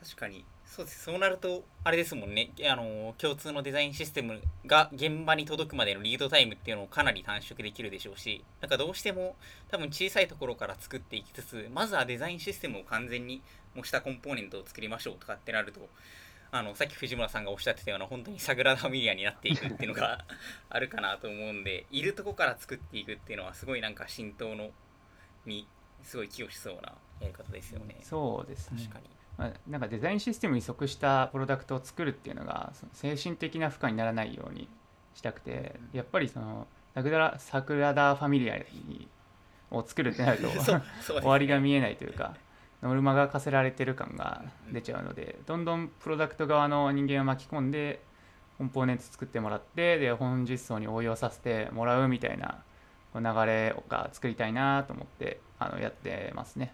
[0.00, 1.04] 確かにそうです。
[1.04, 2.50] そうなるとあれですもんね。
[2.70, 9.34] あの共通のデザインシステムが現場に届くまでのリードタイムっていうのをかなり短縮できるでしょうしなんかどうしても
[9.70, 13.42] 多分小さいところから作っていきつつまずはデザインシステムを完全に
[13.74, 15.80] 模したコンポーネントを作りましょうとかってなると
[16.50, 20.24] あのさっき藤村さんがおっしゃってたような本当にサグラダ・ファミリアになっていくっていうのが
[20.68, 24.70] あるかなと思うんでいるとこから作っていくっていうのはすごいなんか浸透の
[25.44, 25.66] に
[26.02, 27.96] すごい寄与しそうなやり方ですよね。
[28.02, 28.78] そうですね。
[28.82, 34.68] 確かにまあ、なんかデザインシステムに即したプロダクトを作るっていうのがその精神的な負荷にならないように
[35.14, 39.08] したくてやっぱりそのサグラサグラダ・ファミリアに
[39.70, 40.48] を作るってなると
[41.06, 42.34] 終わりが見えないというか
[42.82, 48.02] ノルマが課せられてる感が出ちゃうのでどんどんプロダクト側の人間を巻き込んで
[48.56, 52.62] コンポーネント作ってもらってで本実装に応用させてもらうみたいな
[53.14, 56.72] 流れが作りたいなと思ってあのやってますね。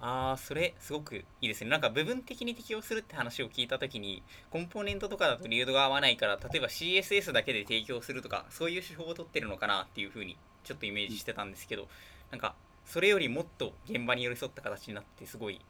[0.00, 1.70] ああそれすごくいいですね。
[1.70, 11.88] なんか部分的に適用するって話を聞いた時にコンポーネントとかだとリードが合わないから例えば CSS だけで提供するとかそういう手法を取ってるのかなっていうふうにちょっとイメージしてたんですけど
[12.30, 12.54] なんか
[12.86, 15.60] それよりもっと現場に寄り添った形になってすごい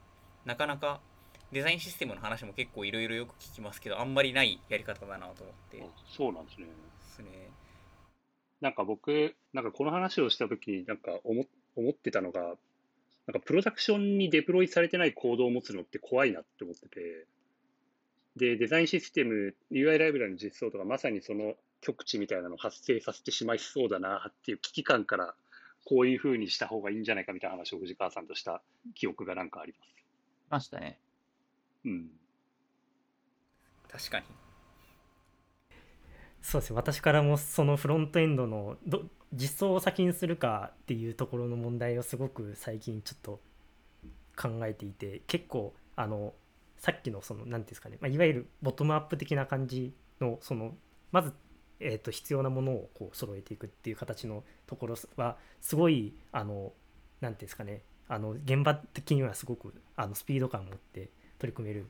[0.45, 1.01] なかなか
[1.53, 5.83] デザインシステムの話も結構いろいろよく聞きますけどあんまりないやり方だなと思って。
[5.83, 6.67] あそうなんですね。
[6.67, 6.73] で
[7.11, 7.51] すね。
[8.61, 11.45] なんか僕、なんかこの話をしたときに、なんか思
[11.77, 12.55] 思ってたのが、
[13.27, 17.27] なんかプロダクションにデプロイされてないコードを持つのって怖いなって思ってて、
[18.37, 25.35] で、デザインシステム、UI ライブラリの実装とか、まさにその極致みたいなのを発生させてしまいそうだなっていう危機感から、
[25.85, 28.63] こういうふうにした方がいいんじゃないかみたいな話を藤川さんとした
[28.95, 29.91] 記憶がなんかあります。
[30.51, 30.99] ましたね。
[31.85, 32.11] うん。
[33.91, 34.27] 確かに
[36.41, 43.41] そうですね私からもそのフロントエンドのど実装を先にするかっていうところの問題をすごく最近ちょっと
[44.37, 46.33] 考えていて結構あの
[46.79, 50.75] さっきのその何ていうんですかね、まあ、いわゆるボトムアップ的な感じのその
[51.13, 51.33] まず、
[51.79, 56.73] えー、と必要なものをこう揃えていくっていう形のところはすごいあの
[57.21, 61.87] 何ていうんですかねあの現場的にはすごくあのスピード感を持って取り組める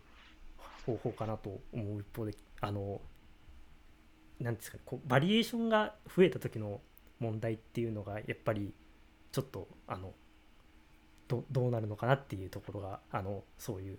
[0.85, 3.00] 方法かなと思う一方であの
[4.40, 6.81] 何ですかねこうバリエーションが増えた時の
[7.21, 8.75] 問題っていうのがやっぱり
[9.31, 10.13] ちょっとあの
[11.29, 13.99] どどうなるのかなっていうところがあのそういう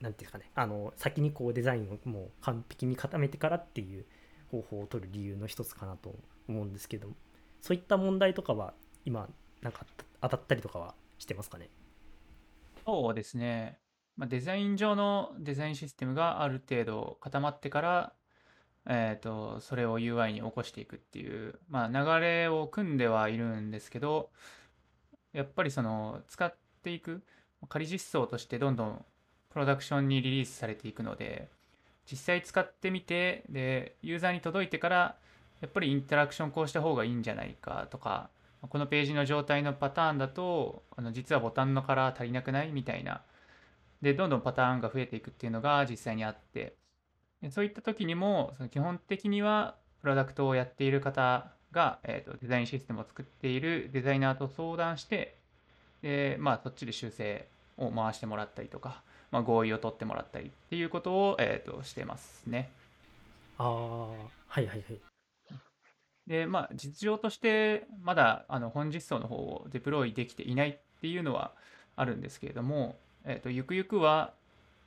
[0.00, 0.50] 何て言うかね。
[0.56, 4.04] あの先にこうデザインをもう完璧に固めてからっていう
[4.50, 6.14] 方法を取る理由の一つかなと
[6.48, 7.08] 思うんですけど
[7.60, 8.74] そういった問題とかは
[9.04, 9.28] 今
[9.60, 9.86] なんか
[10.20, 11.68] 当たったりとかはしてますかね？
[12.84, 13.78] そうですね。
[14.16, 18.12] まあ、デザイン上のデザインシステムがある程度固まってから、
[18.86, 24.30] えーと、それを UI に起こしていくっていう、まあ、流れを組んではいるんですけど、
[25.32, 27.22] やっぱりその使っていく
[27.68, 29.04] 仮実装としてどんどん
[29.50, 31.48] プロダクションにリリースされていくので
[32.10, 35.16] 実際使ってみてでユーザーに届いてから
[35.60, 38.30] やっぱりインタラクションこうした方がいいんじゃないかとか
[38.68, 43.22] このページの状態のパターンだとあの実はボタンのカラー足りなくないみたいな
[44.02, 46.74] でどんどんパターンが増えていくっていうのが実際にあって
[47.50, 55.36] そういった時にもその基本的にはプロダクトをやっている方が、えーと、デザインシステムを作っているデザイナーと相談して
[56.02, 57.46] で、まあ、そっちで修正
[57.78, 62.70] を回してもらったりとか、まあ、合意を取ってもらったりっていうことを、えーと、してますね。
[63.58, 64.82] ああはいはいはい。
[66.26, 71.52] でまあ実情としてまだあの本実装の方をデプロイできていないっていうのは
[71.96, 74.32] あるんですけれども、えーと、ゆくゆくは、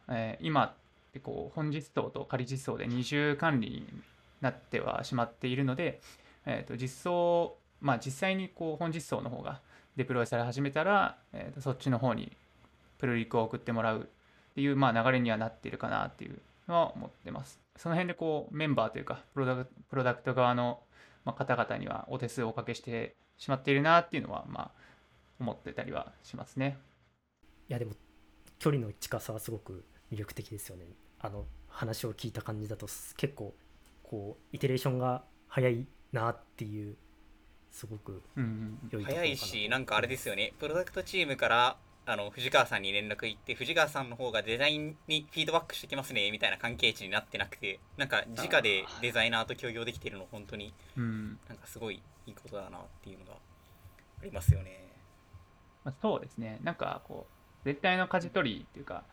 [0.07, 0.75] えー、今
[1.15, 3.87] ってこう本実装と仮実装で二重管理に
[4.41, 6.01] なってはしまっているので、
[6.45, 9.61] えー、と実装まあ実際にこう本実装の方が
[9.95, 12.33] デプロイされ始めたら、えー、とそっちの方に
[12.97, 14.03] プルリクを送ってもらうっ
[14.55, 17.59] ていう、まあ、流れにはなっているかなっていうのは思ってます。
[17.77, 20.81] その辺でこうメンバーというかプロダクプロダクト側の
[21.23, 24.71] ま、方々にはお手数をおかけしてしまっているなっていうのは、まあ、
[25.39, 26.77] 思ってたりはしますね。
[27.67, 27.93] いやでも
[28.59, 30.85] 距離の近さはすごく魅力的ですよね。
[31.25, 33.55] あの話を聞いた感じだと結構
[34.03, 36.95] こうイテレーションが早いなっていう
[37.71, 38.21] すごく
[38.91, 40.53] 良いところかな、早いしなんかあれですよね。
[40.59, 50.73] プロダクトチームからあの藤川さんに連絡行って藤川さんの方がデザインにフィードバックしてきますねみたいな関係値になってなくてなんか直でデザイナーと協業できてるの本当に。
[50.95, 53.31] なんかすごいいいことだなっていうのが
[54.21, 54.91] ありますよね。
[55.83, 56.59] まあ、そうですね。
[56.63, 57.25] なんかこ
[57.63, 59.03] う絶対の舵取りっていうか、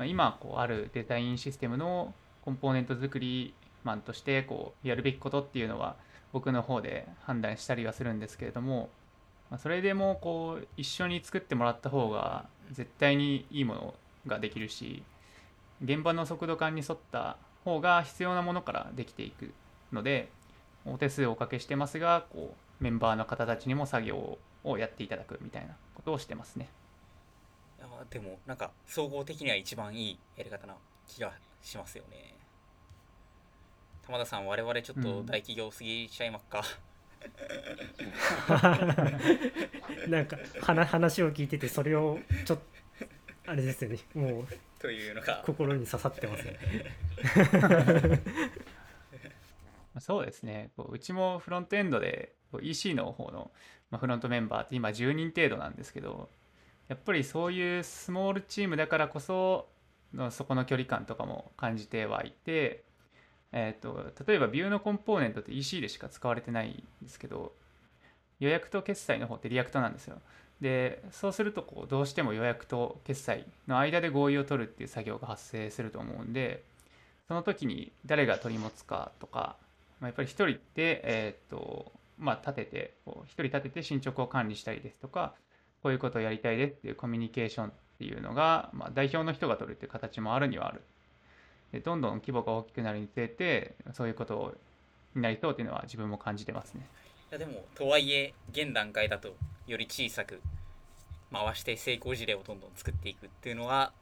[0.00, 3.52] まあ、今こうあるデザインシステムのコンポーネント作り
[3.84, 5.94] マンとしてこうやるべきことっていうのは
[6.32, 8.88] 僕の方で判断したりはするんですけれども
[9.50, 13.94] まあ、それでもこう一緒に作ってもらった方が絶対にいいもの
[14.26, 15.02] ができるし
[15.84, 19.52] 現場の速度感に沿った方が必要なものからできていく
[19.92, 20.30] ので
[20.86, 26.68] お手数をおかけしてますがこうメンバーの方たちにも作業をやっていただくみたいなことをしてますね。
[27.80, 30.74] いやでもなんか総合的には一番いいやり方な
[31.08, 32.34] 気がしますよね。
[34.06, 36.62] 玉田さん我々ちょっと大企業すぎちゃいまっか、う
[40.08, 40.36] んなんか
[40.86, 42.64] 話を聞いててそれをちょっと
[43.46, 43.98] あれですよね。
[44.14, 44.46] もう
[44.78, 45.42] というのが。
[45.44, 46.58] 心に刺さってますね。
[50.00, 50.70] そうですね。
[50.78, 53.50] うちもフロントエンドで EC の方の
[53.98, 56.30] フロントメンバーって今10人程度なんですけど
[56.90, 59.68] やっぱりそういうスモールチームだからこそ
[60.12, 62.82] のそこの距離感とかも感じてはいて
[63.52, 67.52] えーと、例えば Vue のコンポーネントって EC でしか使われてないんですけど
[68.38, 70.18] 予約と決済の方って React なんですよ。
[70.60, 76.62] でそうするとこうどうしても予約と決済の間で合意を取るっていう作業が発生すると思うんで
[77.28, 79.56] その時に誰が取り持つかとか、
[80.00, 85.32] まあ、やっぱり1人で、えーとまあ、立ててこう1人立てて進捗を管理したりですとか
[85.82, 90.82] こういうことをやりたいですっていうコミュニケーションっていうのが、まあ、代表の人が取るっていう形もあるにはある。
[91.72, 94.56] でどんどん規模が大きくなるにつれてそういうこと
[95.14, 96.86] になりそうっていうのは自分も感じてますね。
[97.30, 100.40] いやでもとはいえ現段階だとより小さく
[101.32, 103.92] 回して成功事例をどんどん作っていくっていうのは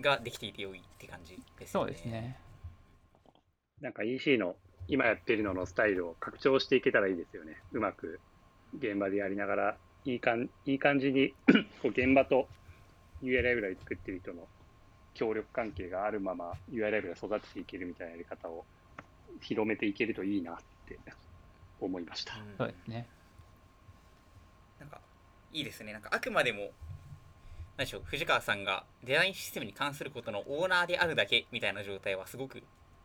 [0.00, 1.66] ができていて良いって感じですね。
[1.66, 2.38] そうですね。
[3.80, 4.56] なんか EC の
[4.88, 7.60] 今やってるののスタイルを拡張していけたらいいですよね。
[7.72, 8.20] うまく
[8.78, 11.34] 現場でやりながらいいかんいい感じに
[11.82, 12.48] こう現場と
[13.22, 14.46] UI ライブラリ作ってる人の
[15.14, 18.64] 協力関係があるまま UI ライブが育てていけるみたいなやり方を
[19.40, 20.56] 広めていけるといいなっ
[20.86, 20.98] て
[21.80, 22.34] 思いました。
[22.56, 23.06] そうですね。
[24.80, 25.00] なんか
[25.52, 25.92] いいですね。
[25.92, 26.70] なんかあくまでも
[27.78, 32.58] 何でしょう藤川さんがデザインシステムに関することのオーナーであるだけみたいな状態はすごく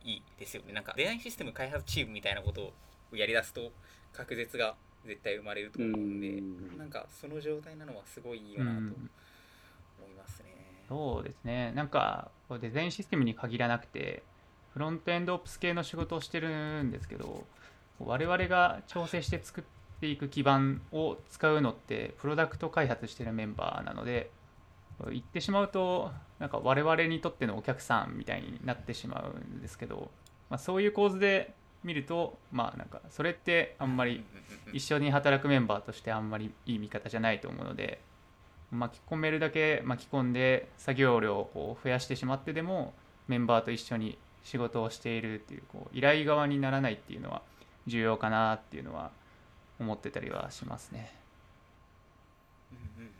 [0.04, 2.74] いいですよねなんかデザインシステム開発チームみたいなこと
[3.12, 3.72] をやりだすと
[4.14, 6.78] 隔絶が絶対生まれると思うんでうん。
[6.78, 8.92] なんかその状態なのはすごいいいよなと思い
[10.18, 10.84] ますね。
[10.88, 11.72] そうですね。
[11.76, 14.24] なんかデザインシステムに限らなくて
[14.74, 17.46] フロントエンドオプス系の仕事をしてるんですけど
[18.00, 19.64] 我々が調整して作っ
[20.02, 24.32] ていく基盤を使うのってプロダクト開発してるメンバーなので
[25.10, 30.12] 言ってしまうとなんか我々にとってのお客さんみたいになってしまうんですけど、
[30.50, 34.24] まあ、そういう構図で見るとまあなんかそれってあんまり
[34.72, 38.00] 一緒に働くメンバーとしてあんまりいい見方じゃないと思うので
[38.72, 42.94] 巻き込めるだけ巻き込んで作業量を増やしてしまってでも
[43.28, 47.42] メンバーと一緒に仕事をしているっていうこう依頼側にならないっていうのは
[47.88, 49.12] 重要かなっていうのは
[49.80, 51.14] 思ってたりはしますね。
[52.72, 53.12] うんうん。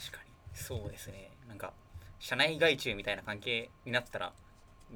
[0.00, 0.30] 確かに。
[0.54, 1.30] そうですね。
[1.48, 1.72] なんか
[2.20, 4.32] 社内外注みたいな関係になったら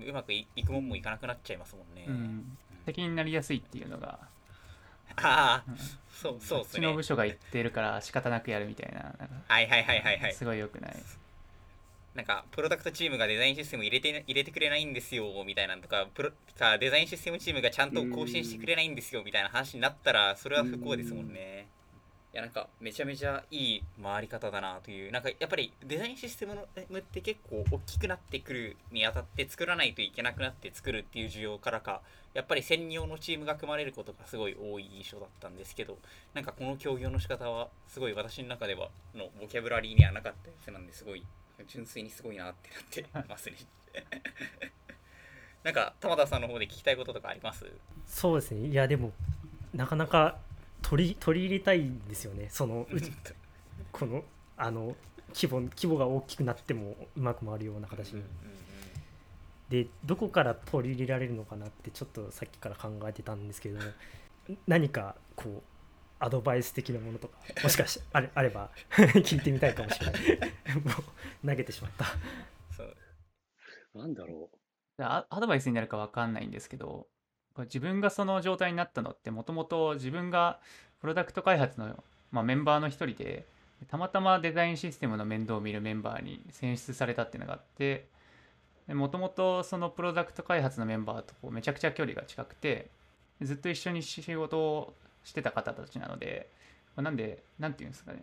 [0.05, 4.19] うまくいいくもんもいかなくなっちゃいますもんね、うん、敵になりやすいっていうのが、
[5.17, 5.77] ああうん。
[5.77, 6.61] そうそうですね。
[6.61, 9.01] こっちの部署が言ってるから仕方なくやるみたいな。
[9.03, 9.15] な
[9.49, 10.35] はいはいはいはいはい。
[10.35, 10.97] すごい良くない。
[12.15, 21.67] なんかプロダクトチームがデザインシステム入れて入れてくれないんですよみたいなのとかプロかデザインシステムチームがちゃんと更新してくれないんですよみたいな話になったらそれは不幸ですもんね。
[21.69, 21.76] い
[22.37, 32.03] やなんかめちゃめちゃいい回り方だなというなんかやっぱりデザインシステムのって結構大きくなってくるにあたって作らないといけなくなって作るっていう需要からか
[32.35, 35.96] やっぱり専用のチームが組まれることがすごい多い印象だったんですけど
[36.35, 41.25] なんかこの協業の仕方はすごい私の中ではのボキャブラリーにはなかったやつなんですごい
[41.66, 43.57] 純粋にすごいなってなってますね。
[45.64, 47.64] なんか玉田さんの方で聞きたいこととかあります？
[48.07, 48.68] そうですね。
[48.68, 49.12] いやでも
[49.75, 50.37] なかなか
[50.83, 52.49] 取り取り入れたいんですよね。
[52.51, 53.12] そのうち
[53.93, 54.25] この
[54.57, 54.97] あの
[55.35, 58.23] 規模規模が大きくなってもうまく回るような形に。
[59.69, 63.85] でどこから取り入れられるのかなってちょっとさっきから考えてたんですけども
[64.69, 65.62] 何かこう
[66.21, 70.51] アドバイス的なものとかもしかしてあれあれば聞いてみたいかもしれない。
[70.85, 70.93] も
[71.45, 72.07] う投げてしまった。
[72.77, 72.97] そう。
[73.95, 74.51] なんだろ
[74.99, 77.09] アアドバイスになるか分かんないんですけど
[77.57, 80.59] これ自分がその状態になったのってもともと自分が
[81.01, 83.47] プロダクト開発の、まあ、メンバーの一人で
[83.88, 88.07] たまたまデザインシステムの面倒を見るメンバーに選出されたっていうのがあって
[88.88, 92.90] もともとそのプロダクト開発のメンバーとこうめちゃくちゃ距離が近くて
[93.40, 94.92] ずっと一緒に仕事を
[95.25, 96.49] してた方たちなので
[96.97, 98.23] なんでなんていうんですかね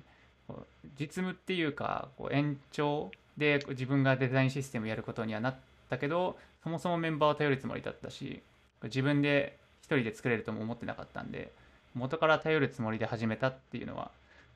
[0.99, 5.55] 実務っていうかこう延長で自分がデザインシステムやることにはなっ
[5.89, 8.41] たけどそもそもメンバーを頼るつもりだったし
[8.87, 11.51] 自分で一人で作れるとも思ってなかったんで
[11.93, 14.11] 元から頼るつもりで始めたっていうのは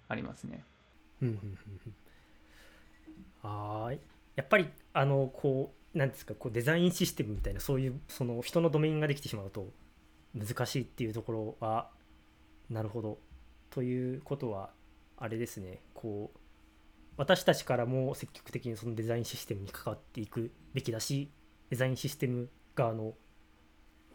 [0.07, 0.63] ありますね。
[3.41, 3.99] はい
[4.35, 9.71] やっぱりあのこうなんですかこうデザインシステムみたいなそういうその人のドメインができてしまうと
[10.35, 11.89] 難しいっていうところは
[12.69, 13.17] なるほど。
[13.69, 14.71] ということは
[15.17, 15.81] あれですね。
[15.93, 16.39] こう
[17.17, 21.31] 私たちからも積極的にそのデザインシステムに関わっていくべきだし
[21.69, 23.15] デザインシステム側の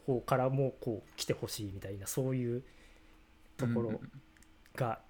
[0.07, 2.63] 方からもこう来てほしいみたいなそういう
[3.57, 4.01] ところ
[4.75, 5.01] が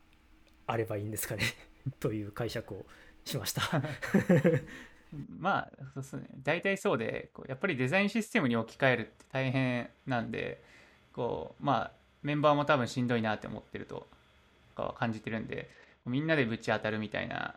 [0.67, 1.43] あればいいんですかね。
[1.99, 2.87] という解釈を
[3.25, 3.63] しました。
[5.39, 6.27] まあそうですね。
[6.43, 10.63] 大体そうでこうやっぱりデザインシステムに置き換えるって大変なんで
[11.13, 14.07] こうまあメンバーも多分しんどいなって思ってると
[14.75, 15.69] かは感じてるんで
[16.07, 17.55] みんなでぶち当たるみたいな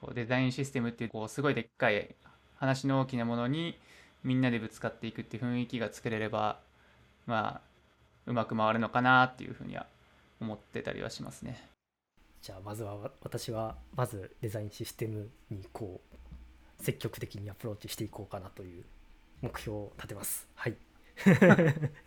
[0.00, 2.14] こうデザインシステムっていうこうすごいでっかい
[2.56, 3.78] 話の大きなものに
[4.22, 6.60] みんなでぶつかっていくっていう雰囲気が作れれば
[7.26, 7.60] まあ
[8.26, 9.86] うまく回るのかなっていうふうには
[10.40, 11.68] 思ってたりはしますね。
[12.40, 16.00] じゃあまずはわ私はまずデザインシステムにこ
[16.80, 18.84] う積極的にアプローチしていこうかなという
[19.40, 20.48] 目標を立てます。
[20.54, 20.76] はい。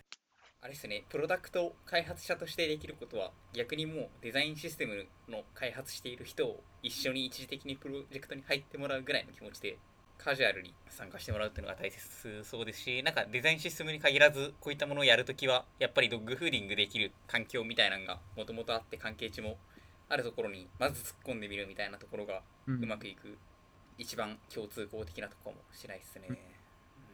[0.60, 9.78] あれですねプロダクト開発者としてできることは逆にもうデザインシステムの開発している人を一緒に一時的にプロジェクトに入ってもらうぐらいの気持ちで
[10.18, 19.56] カジュアルに参加してもらうっていうのが大切そうですしなんかデザインシステムに限らずこういったものをやるときはやっぱりドッグフーディングできる環境みたいなのがもともとあって関係値も
[20.08, 23.36] あるところにまず突っ込んでみるみたいなところがううまくいく
[23.98, 26.56] 一番共通項的なとこかもしれないですね。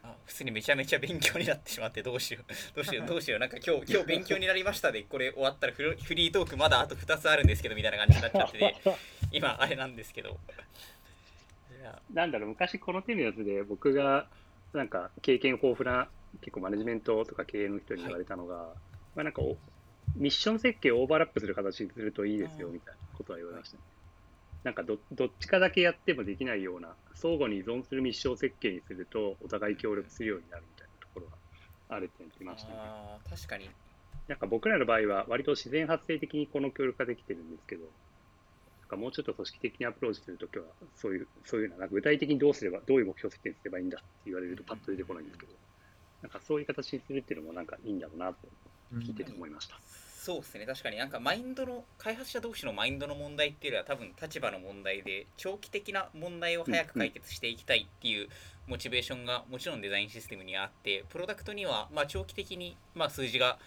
[0.02, 2.44] あ普通にめちゃめちゃ勉強になってしまってどうしよう。
[2.74, 3.06] どうしよう。
[3.06, 3.40] どうしよう。
[3.40, 8.76] なんか今日 今日勉強になりましたでこれ終わったらフリートークまだあと2つあるんですけどみたいな感じになっちゃってて
[9.30, 10.38] 今あれなんですけど。
[12.10, 14.28] なんだろう、昔この手のやつで僕が
[14.72, 16.08] なんか経験豊富な
[16.40, 18.56] 結構マネジメントとか経営の人に言われたのが、
[19.14, 19.58] まあなんかお
[20.14, 23.82] ミッション設計をオーバーラップする形にするといいですようんみたいなことは言われましたね。
[24.62, 31.36] なんかどどっちかだけやってもできないような、相互に依存するミッション設計にすると、お互い協力するようになるみたいなところが
[31.88, 32.78] あるって言ってましたね。
[32.78, 33.70] あー確かに
[34.28, 37.82] なんか僕らの場合は、割と自然発生的にこの協力ができてるんですけど、
[38.92, 40.64] かもうちょっと組織的にアプローチするときは、
[40.94, 45.52] そういう、そういうのは、具体的にどうすれば、どういう目標設定すればいいんだって言われるとパッと出てこないんですけど、
[46.22, 48.36] なんかそういう形にするっていうのもなんかいいんだろうなと
[49.00, 49.76] 聞いてて思いました。
[50.22, 58.28] そうですね確かになんかマインドの開発者同士のマインドの問題っていうのは多分立場の問題で長期的な問題を早く解決していきたいっていう
[58.68, 63.58] モチベーションがもちろんデザインシステムにあってプロダクトにはまあ長期的にまあ数字が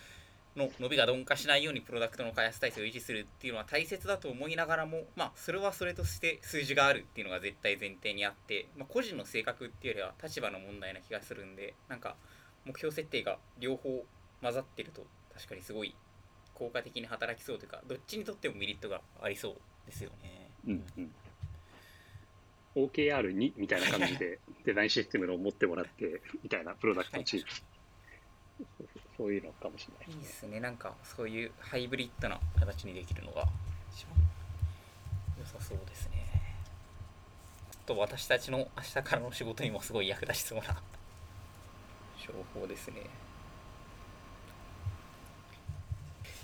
[0.56, 12.16] の伸びが鈍化しないようにプロダクトの開発体制を維持するっていうのは大切だと思いながらもまあそれはそれとして数字があるっていうのが絶対前提にあって、まあ、個人の性格っていうよりは立場の問題な気がするんでなんか
[12.66, 14.04] 目標設定が両方
[14.42, 15.96] 混ざってると確かにすごい
[16.54, 20.50] 効果的に働きそうというかどっちにとってもメリットがありそうですよね。
[20.68, 21.12] うんうん。
[22.76, 28.66] OKR2 みたいな感じでデザインシステムを持ってもらってみたいなプロダクトチーム。
[29.18, 30.28] そういうのかもしれないいいでね。
[30.28, 33.48] ですすねなんかそういうハイブリッドな形にできるのが
[33.96, 34.16] 一番
[35.40, 36.26] 良さそうですね。
[37.72, 40.82] あと私たちの明日からの仕事にもすごい役立ちそうな
[42.26, 43.02] 情報ですね。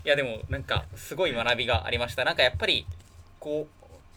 [0.03, 2.24] いやでもなんかすごい学びがありました。
[2.24, 2.86] なんかやっぱり
[3.39, 3.67] こ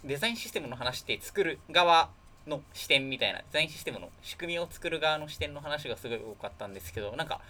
[0.04, 2.10] うデザインシステムの話って作る側
[2.46, 7.40] の視点みたいなデザインシステムの仕組みを作る側の視点の話がすごい多かったんですけどなんか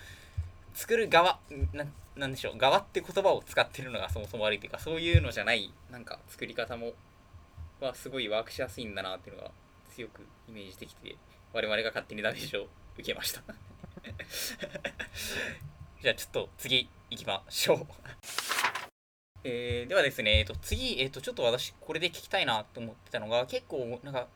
[0.74, 1.38] 作る側
[1.72, 6.92] ななんでしょう側って言葉を使ってるのがそもそも悪いというかそういうのじゃないなんか作り方も
[7.80, 9.50] はすごいワークしやすいんだなっていうのが
[9.94, 11.16] 強くイメージできて
[11.52, 13.42] 我々が勝手にダメージを受けました。
[16.02, 17.86] じゃあちょっと次行きましょう。
[19.44, 24.26] えではですね、えっと、次、えっと、ちょっと私これで聞きたいなと思ってたのが結構なんか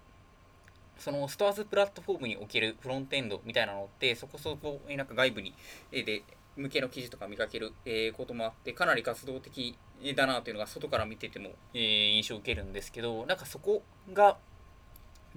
[0.98, 5.54] そのストアーズプラットフォームにおけるフロントエンドみたいなのってそこそこなんか外部に
[5.92, 6.22] えで
[6.56, 9.78] 向けの記事とか見かける、えこともあってかなり活動的
[10.16, 11.78] だなというのが外から見てても、え
[12.10, 14.36] 印象を受けるんですけどなんかそこが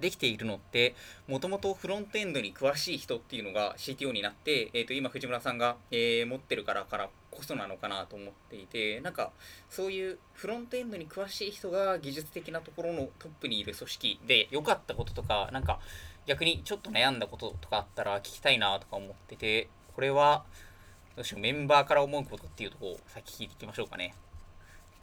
[0.02, 0.94] できているのって
[1.26, 9.30] もともとフロントエンドに詳しい人っていうのが CTO になって、えー、と今藤村さんが、えー持ってるからからこそなのかなと思っていてなんか
[9.70, 15.80] そういうフロントエンドに詳しい人が技術的なところのトップにいる組織で良かったこととかなんか
[16.26, 20.44] 逆にちょっと悩んだこととかあったら聞きたいなとか思っててこれは
[21.16, 24.14] どうしようメンバーから思うことっていうとこを先聞いていきましょうかね。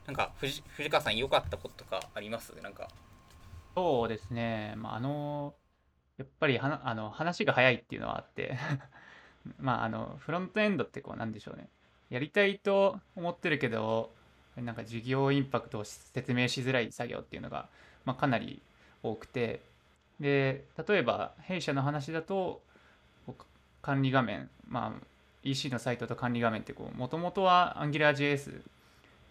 [0.07, 2.53] なんか藤藤川さん良かったこととかあります？
[2.63, 2.87] なんか
[3.75, 5.53] そうですね、まあ、あの
[6.17, 8.57] やっぱりはあの話が早いっていうのはあって。
[9.57, 11.69] まああのフロントエンドってこうなんでしょうね。
[12.09, 14.13] やりたいと思ってるけど
[14.57, 17.69] なんか事業インパクトを説明しづらい作業っていうのが、
[18.03, 18.61] まあ、かなり
[19.01, 19.61] 多くて。
[20.19, 22.61] で例えば弊社の話だと
[23.81, 25.05] 管理画面、まあ、
[25.43, 28.61] EC のサイトと管理画面ってもともとは AngularJS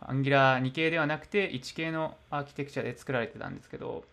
[0.00, 4.04] Angular2 系ではなくて1系のアーキテクチャで作られてたんですけど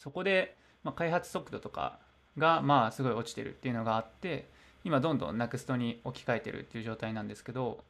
[0.00, 1.98] そこで、ま、開発速度とか
[2.38, 4.48] がまあすごい落ちてるっていうのがあって
[4.82, 7.84] 今どんどん NUXT に置き換えてるっていう状態なんですけど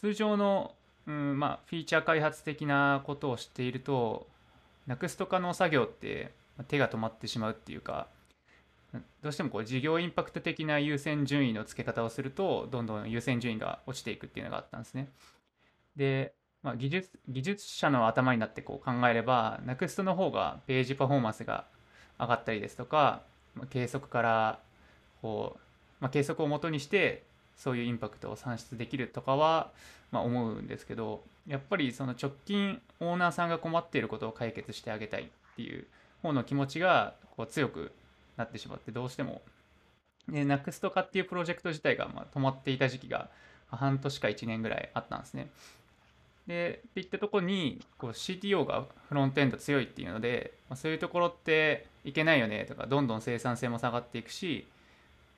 [0.00, 0.74] 通常の、
[1.06, 4.26] うんまあ、フィーチャー開発的なことをしていると
[4.88, 6.32] NUXT 化の作業って
[6.66, 8.06] 手が止まってしまうっていうか
[9.22, 15.08] どうしてもこう事業インパクト的な優先順位の付け方をするとどんどん優先順位が落ちていくっていうのがあったんですね。
[15.96, 16.34] で、
[16.64, 21.66] まあ、技術技術者の頭になってこう考えれば NUXT の方がページパフォーマンスが
[22.18, 23.22] 上がったりですとか、
[23.54, 24.58] まあ計測から
[25.20, 25.58] こう、
[26.00, 27.22] まあ、計測をもとにして
[27.56, 29.70] そういうインパクトを算出できるとかは、
[30.10, 35.86] まあ、思うんですけどやっぱりその直近オーナーさんが困っていることを解決してあげたいっていう
[36.22, 37.92] 方の気持ちがこう強く
[38.36, 39.42] なってしまってどうしても
[40.28, 43.28] で NUXT 化っていうプロジェクト自体がま止まっていた時期が
[43.68, 45.48] 半年か1年ぐらいあったんですね。
[46.46, 54.66] で、っていったとこにこう CTO がフロントエンド強いっていうので、まあ、そういうところっていけないよねとか、どんどん生産性も下がっていくし、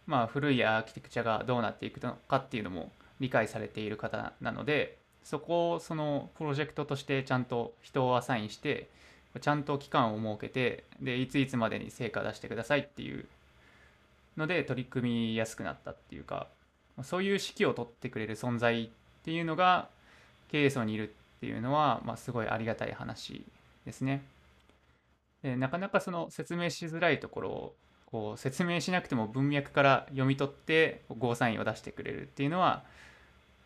[0.07, 2.90] まあ、古いアーキテクチャがどうなっていくのかっていうのも
[3.20, 8.88] 理解されている方なので、そこをそのプロジェクトとしてちゃんと人をアサインして、
[9.40, 13.26] ちゃんと期間を設けて、で、いついつまでに成果出してくださいっていう
[14.36, 16.46] ので取り組みやすくなったっていうか、
[17.02, 18.88] そういう指揮を取ってくれる存在っ
[19.24, 19.88] ていうのが
[20.51, 23.44] 経営層にいるっていうのは、まあ、すごいありがたい話
[23.84, 24.24] ですね。
[25.42, 27.74] でなかなかその説明しづらいところを
[28.07, 32.84] こう説明しなくても文脈から読み取ってゴーサインを出してくれるっていうのは、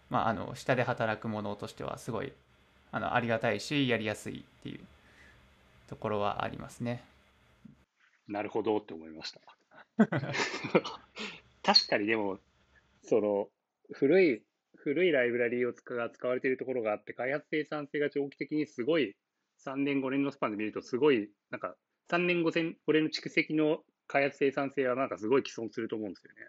[0.09, 2.33] まあ、あの下で働く者としてはすごい
[2.93, 4.81] あのありがたいしやりやすいっていう
[5.89, 7.05] ところはありますね。
[8.29, 9.41] なるほどって思いました。
[11.63, 12.39] 確かにでも、
[13.03, 13.49] その、
[13.93, 14.43] 古い、
[14.83, 19.17] 古いライブラリーを使が使われているところがあって、開発生産性が長期的にすごい、
[19.59, 21.77] 3年、5年のスパンで見ると、すごい、なんか、
[22.09, 26.49] 3年、5年、5年の蓄積の開発生産性はなんかすごい既存すると思うんですよね。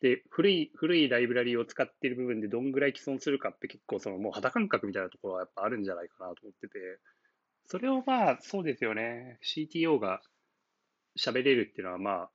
[0.00, 7.00] で、古い、古いライブラリーを使っている部分でどんぐらい既存するかって結構そのもう肌感覚みたいなところはやっぱあるんじゃないかなと思ってて、
[7.66, 10.20] それをまあそうですよね、CTO が
[11.18, 12.30] 喋れるっていうのはまあ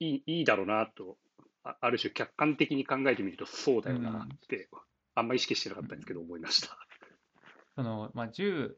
[0.00, 1.18] いいいいだろうなと、
[1.64, 4.68] あある種客観的に考えてみるとそうだよなって、
[5.14, 6.76] あんま意識してなかったんですけど思いました。
[7.74, 8.74] その、まあ、10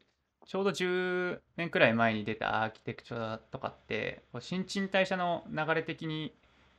[0.46, 6.32] ちょうど10年くらい前に出たアーキテクチャとかって新陳代謝の流れ的に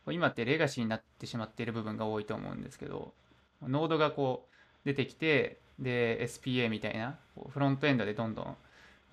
[0.07, 3.13] 今ってレガシーになってしまっている部分が多いと思うんですけど
[3.61, 4.55] ノードがこう
[4.85, 8.57] 出てきてで SPA みたいなフロントエンドでどんどん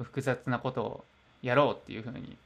[0.01, 1.05] 複雑なことを
[1.43, 2.37] やろうっていう風に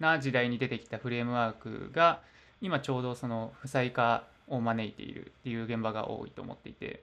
[0.00, 2.22] な時代に出てきたフレームワークが
[2.62, 7.02] 今ちょうどその負債化を招いているっていう現場が多いと思っていて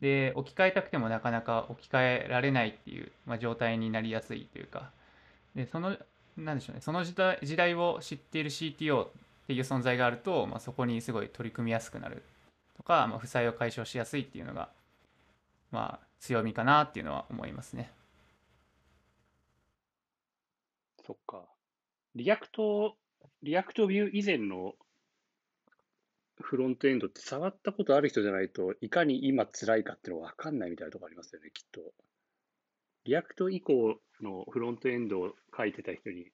[0.00, 4.90] で置き換えたくてもなかなか置き換えられないっていう、まあ、状態になりやすいというか
[5.54, 5.96] でその
[6.36, 9.08] なんでしょうねその時代時代を知っている CTO っ
[9.46, 12.22] ていう存在があると、まあ、そこにすごい取り組みやすくなる
[12.76, 14.68] とか、まあ、負債を解消しやすいっていうのが、
[15.72, 17.90] まあ、強みかなっていうのは思いますね。
[21.04, 21.42] そっか。
[22.14, 24.74] React、React Vue 以前の
[26.40, 31.80] フロントエンドって触ったことある人じゃないといかに今辛いかっていうのが分かんないみたいなところありますよね、きっと。
[33.04, 36.26] React 以降のフロントエンドを書いてた人に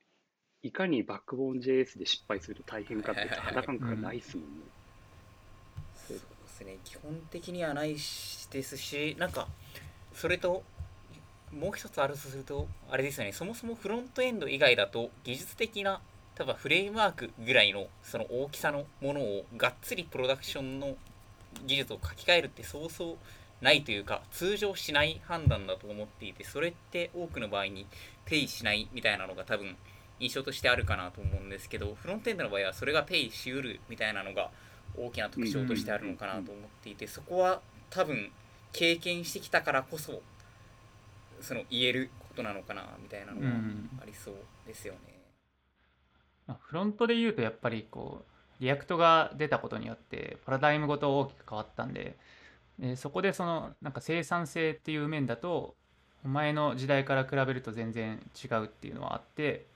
[0.62, 4.64] いかにバックボーン JS で失敗すると大変かって肌感覚がないっすもんね。
[5.94, 9.48] そうですね基本的にはないしですしなんか
[10.12, 10.62] それと
[11.52, 16.00] もう一つあるとするとあれですよねそもそもフロントエンド以外だと技術的な
[16.36, 20.96] 多分フレームワークぐらいのその大きさのものをがっつりプロダクションの
[21.66, 23.16] 技術を書き換えるってそうそう
[23.64, 27.86] ないというか通常しない判断だと思っていてそれって多くの場合に
[28.26, 29.76] ペイしないみたいなのが多分
[30.20, 34.50] 印象としてあるかなと思うんですけどフロントエンドの場合はそれがペイしうるみたいなのが
[34.96, 38.30] 大きな特徴としてあるのかなと思っていてそこは多分
[38.72, 40.20] 経験してきたからこそ
[41.40, 44.34] その言えることなのかなみたいなのがうんありそう
[44.66, 45.15] ですよね。
[46.54, 48.22] フロントで言うとやっぱりこ
[48.60, 52.16] う React が出たことによってパラダイムごと大きく変わったんで
[52.78, 55.74] でそこでそのなんか生産性っていう面だと
[56.24, 59.66] 前の時代から比べると全然違うっていうのはあって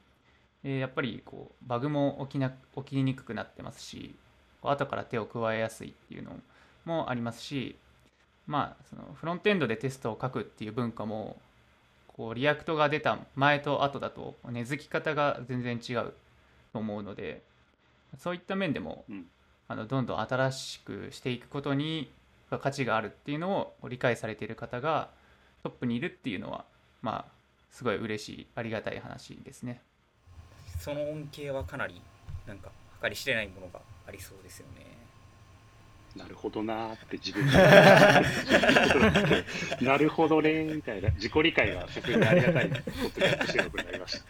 [0.62, 4.14] でやっぱりこうバグも起きな起きにくくなってますし
[4.62, 6.32] 後から手を加えやすいっていうの
[6.84, 7.76] もありますし
[8.46, 11.36] まあそのフロントエンドでテストを書くっていう文化も
[12.08, 16.12] こう React が出た前と後だと根付き方が全然違う。
[16.78, 17.42] 思うので
[18.18, 19.26] そういった面でも、うん
[19.70, 22.10] あのどんどん新しくしていくことに
[22.50, 25.10] 価値があるっていうのを理解されている方が
[25.62, 26.64] トップにいるっていうのは
[27.02, 27.24] まあ
[27.70, 29.80] すごい嬉しいありがたい話ですね。
[30.80, 32.02] その恩恵はかなり
[32.48, 34.86] なんか計り知れないものがありそうですよね。
[36.16, 37.52] なるほどなーって自分で
[39.86, 44.24] なるほどねーみたいな自己理解が進んでありがたいポッドキャスト収録になりました。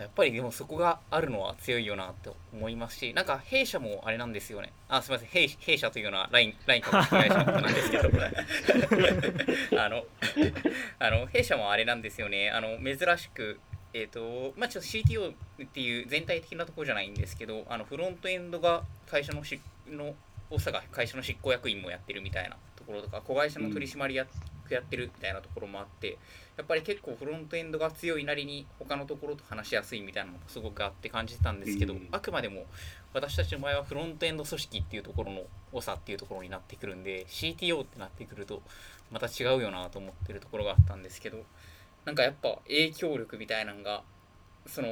[0.00, 4.72] やっぱりでもそこがあるのは強いよなって思いますし、なんか弊社もあれなんですよね。
[4.88, 8.10] あ、すみません、弊弊社というのはライン、ライン株式会社のことなんですけど、
[9.80, 10.04] あの、
[10.98, 12.50] あの、弊社もあれなんですよね。
[12.50, 13.58] あの、珍しく、
[13.94, 20.14] えっ、と、まあちょっと CTO っていう全体的なところじゃないんですけど、あの、フロントエンドが会社のしの、
[20.48, 24.28] 大阪会社の執行役員もやってるみたいなところとか、子会社の取締役
[24.74, 26.18] やってるみたいなところもあって、
[26.56, 32.08] やっぱり結構フロントエンドが強いなりに他のところと話しやすいみたいなのがすごくあって感じてたんですけど、うん。
[32.10, 32.64] あくまでも
[33.12, 35.42] 私たちの場合はフロントエンド組織っていうところの
[35.72, 38.62] 長っていうところになってくるんで CTO ってなってくると
[39.10, 41.38] また違うよなと思ってるところがあったんですけど
[42.04, 44.02] なんかやっぱ影響力みたいなのが
[44.66, 44.88] その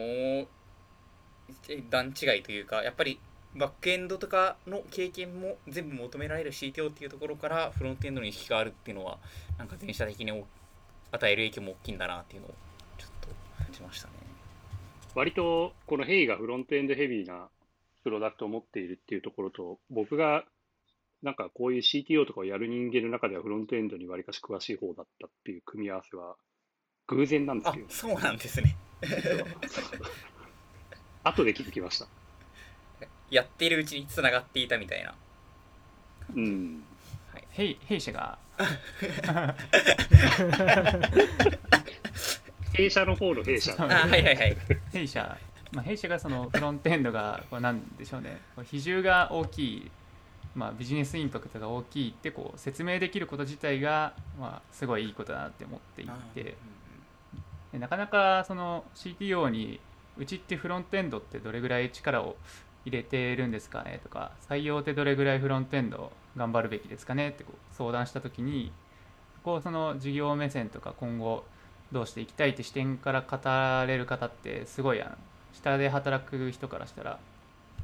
[1.91, 3.19] 段違いというかやっぱり
[3.57, 9.19] バックエンドとかの経験も全部求められる CTO っていうところからフロントエンドの意識があるっていうのは
[9.59, 10.45] なんか全社的に大
[11.13, 12.55] 与える影響も大きいんだなっていうのを
[12.99, 13.29] ちょっと
[13.63, 14.15] 感じましたね。
[15.15, 17.49] 割とこのヘイがフロントエンドヘビーな
[18.03, 20.45] プロダクトを持っているっていうところと、僕が
[21.23, 26.35] なんかこういう CTO とかをやる人間の中ではフロントエンドにわりかし詳しい方だったっていう組み合わせは
[27.07, 28.77] 偶然なんですあけど、そうなんですね。
[31.23, 32.09] 後で気づきました。
[33.35, 35.15] やっているうちに繋がっていたみたいな。
[36.35, 36.85] うん。
[37.51, 38.39] 弊弊社が？
[42.73, 43.75] 弊社の方の弊社。
[43.79, 44.57] あはいはいはい。
[44.93, 45.37] 弊社、
[45.73, 48.41] まあ、弊社がそのフロントエンドがこうなんでしょうね。
[48.65, 49.91] 比重が大きい、
[50.55, 56.57] まあ、ビジネスインパクトが大きいってこう説明できること自体が、まあ、すごいいいことだなって思っていて。
[57.73, 59.81] でなかなかその CTO に
[60.17, 62.37] うちってフロントエンドってどれぐらい力を
[62.85, 64.01] 入れてるんですかね？
[64.03, 67.31] とか採用ってどれぐらいフロントエンド頑張るべきですかね？
[67.31, 68.73] ってこう相談した時に
[69.43, 71.45] こうその事業目線とか今後
[71.93, 75.13] どうしていきたいって視点から語れる方ってすごいあの
[75.53, 77.19] 下で働く人からしたら、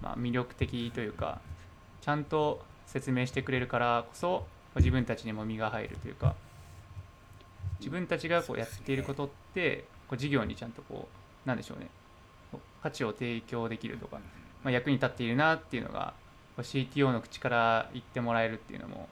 [0.03, 1.41] まあ、魅力的というか
[2.01, 4.47] ちゃんと説明してくれるからこそ
[4.77, 6.35] 自分たちにも身が入るというか
[7.79, 11.09] 自分たちがこうやっていることってこう事業にちゃんとこ
[11.45, 11.89] うなんでしょうね。
[12.83, 14.19] 価値を提供できるとか、
[14.65, 16.13] まあ、役に立っているなっていうのが
[16.59, 19.09] CTO の口から言ってもらえるっていうのも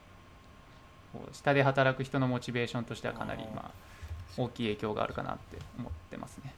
[1.13, 3.71] こう下で働く人のモチベーションとしてはかなりまあ
[4.37, 6.53] 大きい影響があるかなって思ってますね。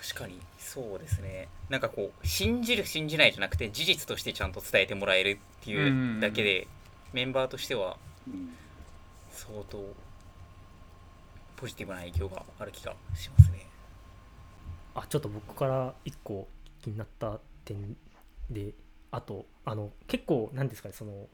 [0.00, 1.48] 確かにそうですね。
[1.68, 6.66] なんかこう信じる信じないじゃなくて事実としてちゃんと伝えてもらえるっていうだけで、
[7.12, 8.54] メンバーとしてはうん
[9.30, 9.78] 相当
[11.56, 13.66] ポジティブな影響がある気がしますね。
[14.94, 16.48] あちょっと僕から一個
[16.88, 17.96] 気になった点
[18.50, 18.72] で
[19.10, 21.28] あとあの結構なんですかねその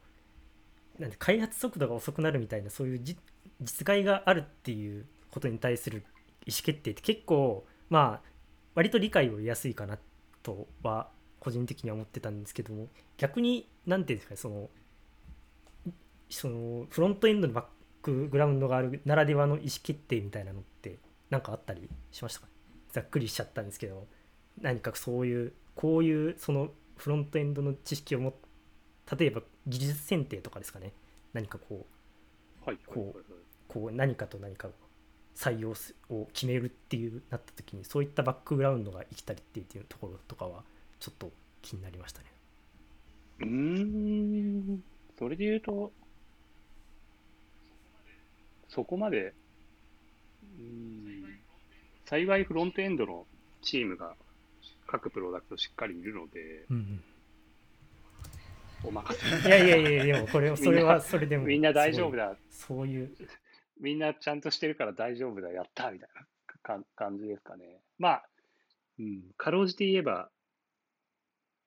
[0.98, 6.04] なんで開発速度が遅くなるみたいなそういう実害があるっていうことに対する
[6.46, 8.28] 意思決定って結構まあ
[8.74, 9.98] 割と理解を得やすいかな
[10.42, 11.08] とは
[11.40, 14.70] 個人的には思ってたんですけども逆に何ていうんですかねその
[16.30, 17.64] そのフロントエンドのバッ
[18.02, 20.98] クグラウンドがあるならではの意思決定みたいなのって
[21.30, 22.46] 何かあったりしましたか？
[22.92, 24.06] ざっくりしちゃったんですけど。
[24.60, 28.34] 何かそういうこういうそのフロントエンドの知識をも
[29.18, 30.92] 例えば技術選定とかですかね。
[31.32, 31.86] 何かこ
[32.64, 33.22] うはいこう
[33.68, 34.70] こう何かと何かを
[35.34, 40.62] 採用すを決めるっていうなった時にそういったバックグラウンドが生きたりっていうところとかは
[41.00, 41.30] ちょっと
[41.60, 42.26] 気になりましたね。
[43.40, 44.84] うーん、
[45.18, 45.92] それで言うと、
[48.68, 49.32] そこまで、
[50.58, 51.40] うーん、
[52.06, 53.26] 幸いフロントエンドの
[53.62, 54.14] チームが
[54.86, 57.04] 各プロダクトしっかりいるので、うん
[58.86, 59.48] お任うん、いせ。
[59.48, 61.44] やいやいやでもこれそれはそれでも。
[61.44, 62.30] みんな大丈夫だ。
[62.30, 63.10] だ、そういう。
[63.80, 66.26] みんなちゃんとしてるから大丈夫だ、やったみたいな。
[66.64, 67.80] か感じですかね。
[67.98, 68.28] まあ、
[68.98, 70.30] うん、かろうじて言えば、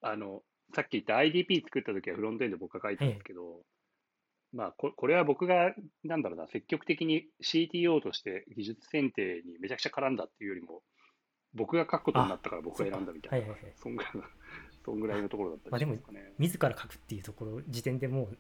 [0.02, 0.42] あの、
[0.76, 3.62] さっき言った IDP 作った時はフロントエンド僕が書いたんですけど、
[4.54, 10.82] まあこ、これは僕が、なんだろうな、積極的に CTO として技術選定にめちゃくちゃ絡んだっていうよりも、
[11.58, 14.24] 僕が書くことになったから僕が選んだみたいな、はいはいはいそんぐらいの、
[14.86, 16.34] そんぐらいのところだったりしますかね。
[16.38, 18.38] 自ら書くっていうところ時点でもう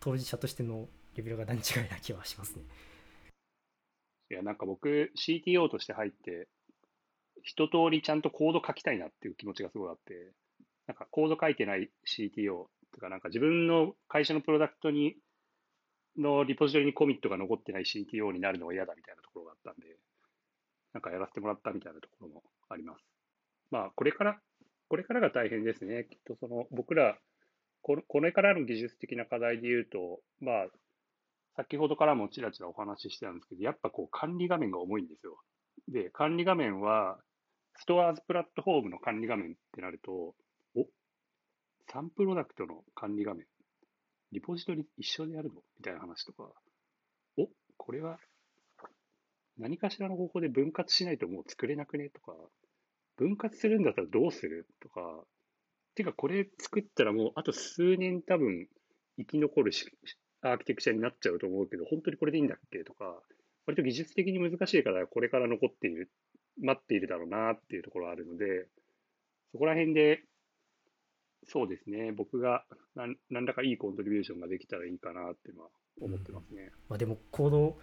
[0.00, 2.64] 当事者としてのレベルが段違いな気はしますね。
[4.30, 6.48] いや、なんか僕、CTO として入って、
[7.42, 10.32] 一通りちゃんとコード書きたいなっていう気持ちがすごいあって、
[10.86, 15.16] なんかコード書いてない CTO とか、なんか自分の会社のプロダクトに、
[16.16, 19.96] のリポジトリにコミットが残ってない CTO になるのが嫌だみたいなところがあったんで、
[20.92, 23.04] なんかやらせてもらったみたいなところもあります。
[23.70, 24.40] まあ、これから、
[24.88, 26.06] これからが大変ですね。
[26.10, 27.18] きっとその、僕ら、
[27.82, 30.66] これからの技術的な課題で言うと、まあ、
[31.56, 35.38] 先ほどからもちらちらお話ししてたんですけど、やっぱこう管理画面が重いんですよ。
[35.88, 37.18] で、管理画面は、
[37.74, 40.34] ストアーズプラットフォームの管理画面ってなると、
[40.76, 40.86] お
[41.90, 43.46] サンプロダクトの管理画面、
[44.30, 45.62] リポジトリ一緒でやるの？
[45.78, 46.50] みたいな話とか、
[47.38, 48.18] おこれは
[49.58, 52.08] 何かしらの方法で分割しないともう作れなくね？
[52.08, 52.32] とか、
[53.16, 54.66] 分割するんだったらどうする？
[54.80, 55.00] とか、
[55.94, 58.66] てかこれ作ったらもうあと数年多分
[59.18, 59.86] 生き残るし
[60.40, 62.82] アーキテクチャになっちゃうと思うけど、本当にこれでいいんだっけ？
[62.84, 63.20] とか、
[63.66, 66.10] 割と技術的に難しいからこれから残っている、
[66.60, 68.66] 待っているだろうなっていうところあるので、
[69.52, 70.22] そこら辺で、
[71.46, 75.68] そうですね、僕が何何らかいいコントリビューションができたらいいかなっていうのは
[76.00, 76.70] 思ってますね。
[76.88, 77.80] まあ、でもコードを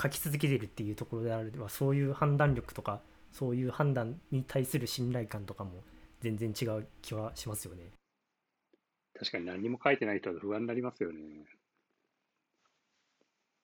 [0.00, 3.00] 書き続けてるっていうところであればそういう判断力とか
[3.32, 5.82] そういう判断に対する信頼感とかも
[6.20, 7.92] 全然違う気はしますよね。
[9.14, 11.18] 確かに何も書いてない人は不安になりますよね。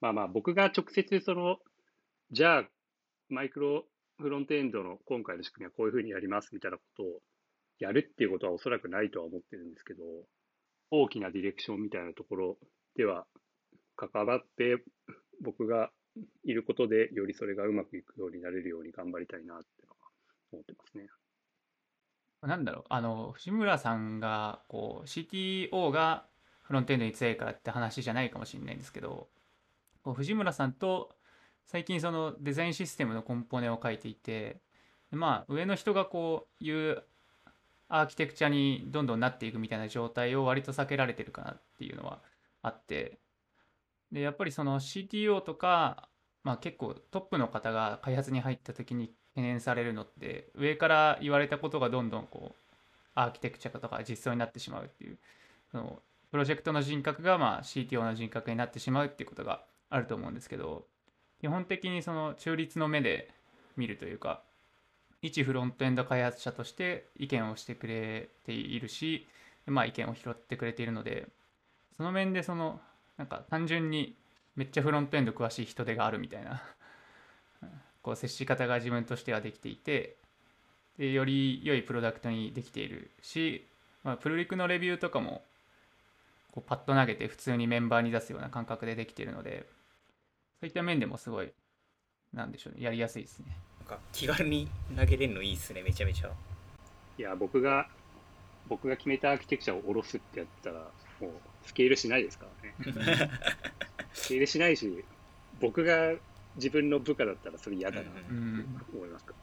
[0.00, 1.58] まあまあ、僕が直接その、
[2.30, 2.68] じゃあ、
[3.28, 3.84] マイクロ
[4.18, 7.06] フロントエンドの今回の仕組みはこういうふうにやりますみたいなことを
[7.78, 10.02] やるっていうことはおそらくないとは思ってるんですけど、
[10.90, 12.58] 大きなディレクションみたいなところ
[12.96, 13.26] では
[13.96, 14.82] 関わって、
[15.42, 15.90] 僕が
[16.44, 19.66] いることでよりそれがうまくいくようになれるように頑張りたいなって
[20.52, 21.08] 思ってますね。
[22.42, 26.24] なんだろうあの藤村さんがこう CTO が
[26.62, 29.28] フロントエンドに強いからって話じゃないかもしれないんですけど
[30.02, 31.14] こう藤村さんと
[31.66, 34.60] 最近そのデザインシステムのコンポーネを書いていて
[35.10, 37.02] まあ上の人がこういう
[37.88, 42.20] アーキテクチャにどんどんなっていくみたいな状態を割と避けられてるかなっていうのは
[42.62, 43.18] あって
[44.12, 46.08] でやっぱりその CTO とか、
[46.42, 52.54] まあ、結構トップの方が開発に入った時に懸念されるのって上から言われたことがどんどんこう
[53.14, 55.18] アーキテクチャとか実装になってしまうっていう
[55.70, 56.00] その
[56.30, 60.86] プロジェクトの人格がまあ CTO の人格になってしまうっていうことがあると思うんですけど
[61.40, 63.30] 基本的にその中立の目で
[63.76, 64.42] 見るというか
[65.22, 69.26] 一フロントエンド開発者として意見をしてくれているし、
[69.66, 71.28] まあ、意見を拾ってくれているので
[71.96, 72.80] その面でその
[73.20, 74.16] なんか単純に
[74.56, 76.62] めっちゃフロントエンド詳しい人手があるみたいな。
[78.00, 80.16] こう接し方が自分としてはできていて。
[80.96, 83.66] でより良いプロダクトにできているし、
[84.04, 85.42] まあ、プルリクのレビューとかも
[86.52, 89.66] こうパッと投げて普通にメンバーに出すような感覚でできているので
[90.60, 91.50] そういった面でもすごい
[92.34, 93.56] なんでしょうねやりやすいですね。
[93.78, 96.30] なんか気軽に投げれるのいいっすねめちゃめちゃ。
[97.16, 97.88] いや、僕が、
[98.68, 100.90] 僕が決めたアーキテクチャを下ろすってやったら、
[101.20, 101.30] もう
[101.66, 102.46] スケールしないですか
[102.84, 103.30] らね。
[104.12, 105.04] スケールしないし、
[105.60, 106.12] 僕が
[106.56, 108.02] 自分の部下だったらそれ嫌だな。
[108.02, 108.82] とうん。
[108.94, 109.34] 思いますか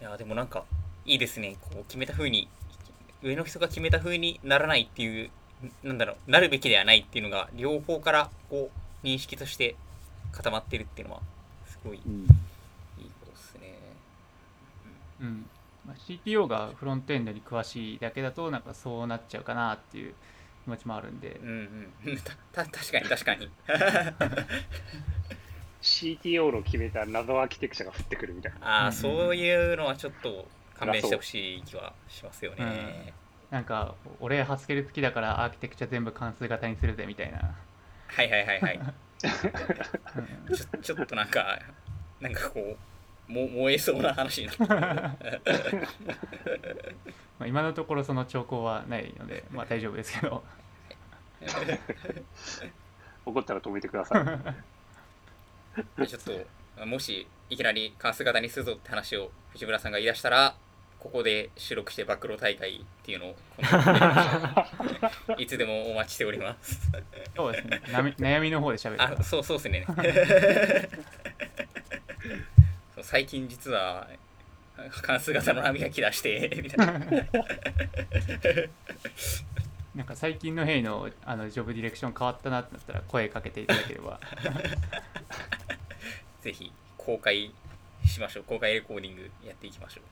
[0.00, 0.64] いやでもなんか
[1.04, 1.56] いいですね。
[1.60, 2.48] こう決めた風に
[3.22, 5.30] 上の人が決めた風にならないっていう
[5.82, 8.70] なんだろうなるべきではないっていうのが両方からこ
[9.02, 9.74] う認識として
[10.32, 11.20] 固まってるっていうのは
[11.66, 12.24] すごいいうん。
[12.24, 12.26] い
[13.20, 13.78] ことですね。
[15.20, 15.46] うん。
[15.86, 20.14] まあ、CTO がフロントエンドに詳しいだけだとなんかそうなっちゃうかなっていう
[20.66, 21.40] 気持ちもあるんで。
[21.42, 22.18] うんうん。
[22.52, 23.50] た た確かに確かに。
[25.80, 28.66] CTO の決めた謎アーキテクチャが降ってくるみたいな。
[28.66, 28.92] ああうんうん。
[28.92, 33.14] そういうのはちょっと勘弁してほしい気はしますよね、
[33.50, 37.54] なんか俺ハスケル好きだからアーキテクチャ全部関数型にするぜみたいな、
[38.08, 38.76] はいはいはいはい。
[38.76, 38.82] う
[40.52, 41.58] んちょちょっとなんか
[42.20, 42.76] なんかこう
[43.28, 44.62] も燃えそうな話になって。
[47.38, 50.44] まあ今のところその兆候はないので、まあ、大丈夫ですけど。
[53.26, 54.24] 怒ったら止めてください。
[56.00, 60.56] でちょっともしいきなり関数型にするぞって話を藤村さんが言い出したら
[60.98, 63.36] ここで収録して暴露大会っていうのを
[65.38, 66.90] いつでもお待ちしております。
[67.36, 67.82] そうですね。
[67.92, 69.86] なみ悩みの方で喋るそうそうですね
[73.06, 74.08] 最近実は
[75.02, 76.98] 関数型の波が来だして みたいな。
[79.94, 84.18] なんか最近のヘイのあのジョブディレクション変わったなってなったら声かけていただければ。
[86.42, 87.54] ぜひ公開
[88.04, 88.42] しましょう。
[88.42, 90.04] 公開レコーディングやっていきましょう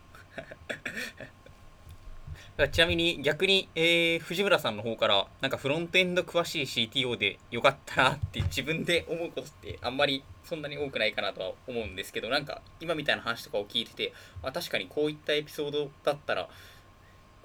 [2.70, 16.48] ちなみに逆に、えー藤村さんの方からなんかフロントエンド詳しい CTO でよかったなって自分で思うことってあんまりそんなに多くないかなとは思うんですけどなんか今みたいな話とかを聞いてて、あ、確かにこういったエピソードだったら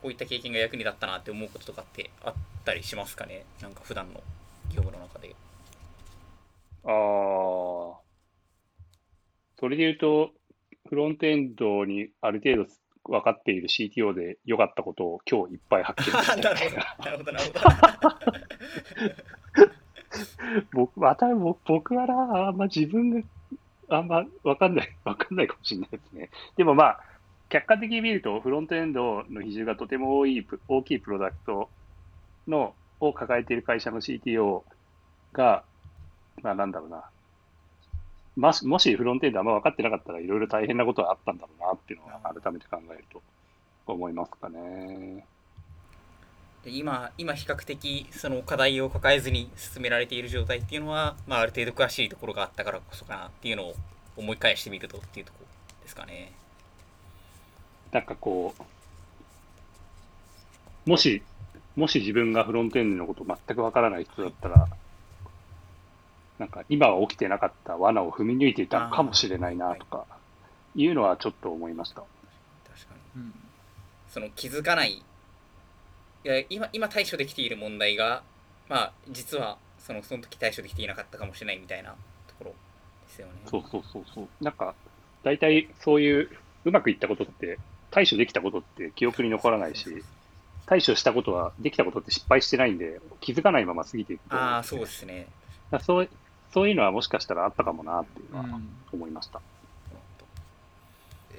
[0.01, 2.34] こういった経験が役に立ったなって思うこととかってあっ
[2.64, 3.45] たりしますかね？
[3.62, 4.22] なんか普段の
[4.70, 5.36] 業務の中で。
[6.86, 7.99] ああ。
[9.60, 10.30] それで言うと、
[10.88, 12.70] フロントエンドにある程度
[13.10, 16.53] 分かっている CTO で良かったことを今日いっぱい発見しなた。
[16.53, 18.20] るほどなるほどなるほど。
[20.74, 23.22] 僕、また僕僕はな、あんま自分が
[23.89, 26.30] あんま分かんない、分かんないかもしれないですね。
[26.57, 26.99] でもまあ、
[27.49, 31.70] 客観的に見ると、フロントエンドの比重がとても多いプ、大きいプロダクト
[32.47, 34.64] の、を抱えている会社の CTO
[35.34, 35.64] が、
[36.41, 37.05] まあなんだろうな、
[38.39, 43.21] もし、もしフロントエンドあんま分かってなかったらいろいろ大変なことはあったんだろうなっていうのは改めて考えると
[43.85, 45.25] 思いますかね。
[46.63, 53.75] で今今比較的その課題を抱えずに進められている状態っていうのは、まあ、ある程度詳しいところがあったからこそかなっていうのを
[54.15, 55.47] 思い返してみるとっていうところ
[55.83, 56.31] ですかね。
[57.91, 58.53] なんかこ
[60.85, 61.23] う、もし、
[61.75, 64.67] もし自分がフロントエンドのこと全くわからない人だったら、
[66.39, 70.05] なんか今は起きてなかった罠を踏み抜いていたのかもしれないなとか、
[70.75, 72.01] いうのはちょっと思いました。
[72.67, 73.33] 確かにうん
[74.09, 75.03] その気づかない
[76.23, 78.23] いや今今対処できている問題が
[78.67, 81.91] まあ実はそのその時対処できていなかったかもしれないみたいな
[82.27, 82.51] ところ
[83.09, 83.33] ですよね。
[83.45, 84.27] そうそうそうそう。
[84.43, 84.75] なんか、
[85.23, 86.29] 大体そういう
[86.65, 87.57] うまくいったことって、
[87.91, 90.03] 対処できたことって記憶に残らないし、
[90.67, 95.27] 対処したことは、できたことって失敗してないんで、気づかないまま過ぎていくと思うんああそうですね。
[95.81, 96.09] そう
[96.53, 99.41] そういうのはもしかしたらあったかもなっていうのはうん思いました。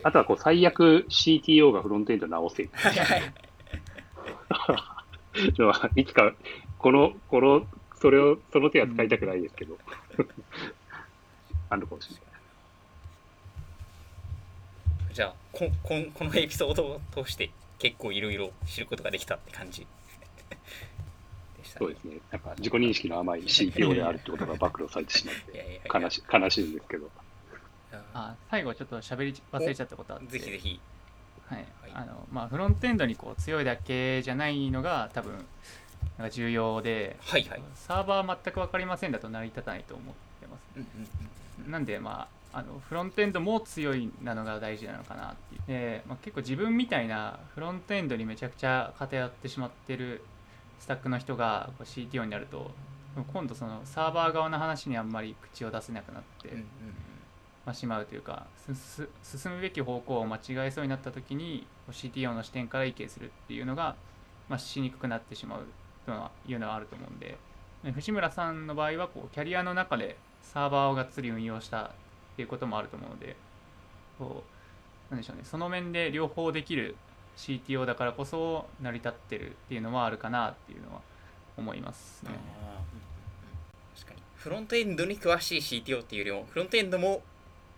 [0.03, 2.69] あとはこう最悪 CTO がフロントエンド直せ。
[2.73, 3.33] はいはい
[5.59, 6.33] のは いつか、
[6.79, 7.67] この、この、
[8.01, 9.79] それを、その手は使いたくないですけど。
[11.69, 12.25] あるかもしれない。
[15.15, 17.51] じゃあここんこのエピソードを通して
[17.81, 19.87] 結構いろいろ知ることができたって感じで
[21.71, 21.87] したね。
[21.87, 22.21] そうですね。
[22.31, 27.11] なんか自己認識の甘い CTO であるってことが暴露されてしまっいて、悲し悲しいんですけど。
[28.13, 30.27] あ最後ちょっと喋り忘れちゃったことあって。
[30.27, 30.81] ぜひぜひ。
[31.47, 31.59] はい。
[31.59, 31.91] はい。
[31.95, 35.33] あのまあ、フロントエンドにこう強いだけじゃないのが多分
[36.19, 40.61] なんか重要ではいはい、サーバー全く分かりませんだと成り立たないと思ってます。
[40.77, 41.71] うんうんうん。
[41.71, 45.63] なんで、まあ、あのフロントエンドも強いなのが大事なのかなっていう。
[45.67, 50.23] で、まあ、結構自分みたいなフロントエンドにめちゃくちゃ偏ってしまってる
[50.81, 52.71] スタックの人がこう CTO になると
[53.33, 56.65] 今度そのサーバー側の話にあんまり口を出せなくなって、うんうん
[57.67, 63.95] まあ、しまうというかすす進むべき方向を間違えそうになった時に CTO の視点から意見するっていうのが、
[64.49, 65.67] まあ、しにくくなってしまう
[66.07, 66.13] と
[66.49, 67.37] いうのはあると思うんで
[67.85, 71.91] で藤村さんの場合はこうキャリアの中でサーバーをがっつり運用したっ
[72.37, 73.37] ていうこともあると思うので
[74.19, 74.45] こ
[75.11, 76.97] うなんでしょうねその面で両方できる
[77.37, 81.01] CTO だからこそ成り立ってるっていうのはあるかなっていうのは
[81.57, 82.31] 思いますね。
[83.95, 87.23] 確かにフロントエンドに詳しい CTO っていうよりもフロントエンドも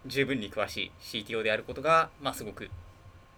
[0.07, 2.69] 十分に詳しい CTO であることが、まあ、すごく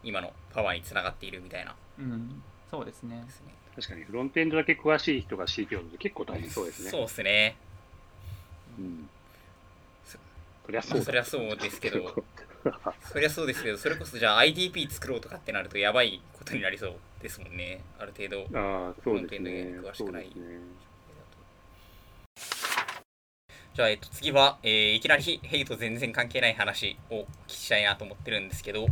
[0.03, 3.25] 今のパワーにつながっているみたいなうん、そうですね。
[3.77, 6.91] 確かにフロントエンドだけ詳しい人が CTO だと結構大変そうですね。
[6.91, 7.57] そうですね。
[8.79, 9.09] うん
[10.05, 10.19] そ
[10.67, 11.05] そりゃそうだ。
[11.05, 12.25] そりゃそうですけど
[13.13, 17.83] そりゃそうですけど、それこそじゃあ IDP 作ろうとかってなるとやばいことになりそうですもんね。
[17.99, 18.59] ある程度。
[18.59, 19.51] ああ、そうですね
[19.81, 19.95] 詳。
[19.95, 20.33] しくないね。
[23.75, 28.87] じゃあ、えっと、次は、えーいきなりヘイと全然関係ない話をお聞きしたいなと思ってるんですけど、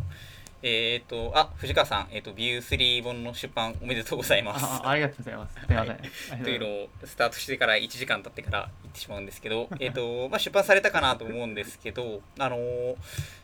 [0.64, 4.64] えっと、あ、藤川さん、えっと、 Vue 3本の出版おめでとうございます。
[4.64, 5.54] ああありがとうございます。
[5.54, 6.44] すみません。
[6.44, 12.96] というのをスタートしてから1時間経ってから言ってしまうんですけど、えっとまあ、出版されたかなと思うんですけど、あのー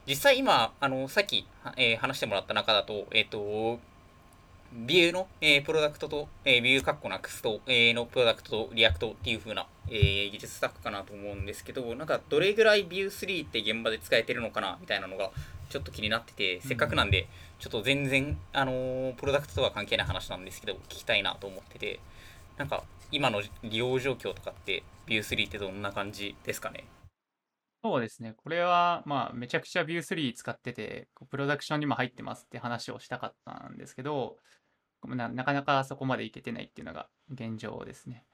[0.07, 3.79] 実際今、あのさっき、はえー話してもらった中だと、えっと
[4.73, 15.31] Vue の、えープロダクトと、えー Vue カッコ Nuxt、えーのプロダクトと React っていう風な、えー技術スタックかなと思うんですけど、なんかどれぐらい Vue 3って現場で使えてるのかなみたいなのが
[15.69, 22.01] ちょっと気になってて、せっかくなんで、ちょっと全然、あのープロダクトとは関係ない話なんですけど、聞きたいなと思ってて、
[22.57, 26.85] なんか今の利用状況とかって、ビュー3ってどんな感じですかね？
[27.85, 28.35] そうですね。
[28.37, 34.37] これは、まあ、めちゃくちゃ Vue3 使ってて、プロダクションにも入ってますって話をしたかったんですけど、
[35.07, 38.27] ななかなかそこまでいけてないっていうのが現状ですね。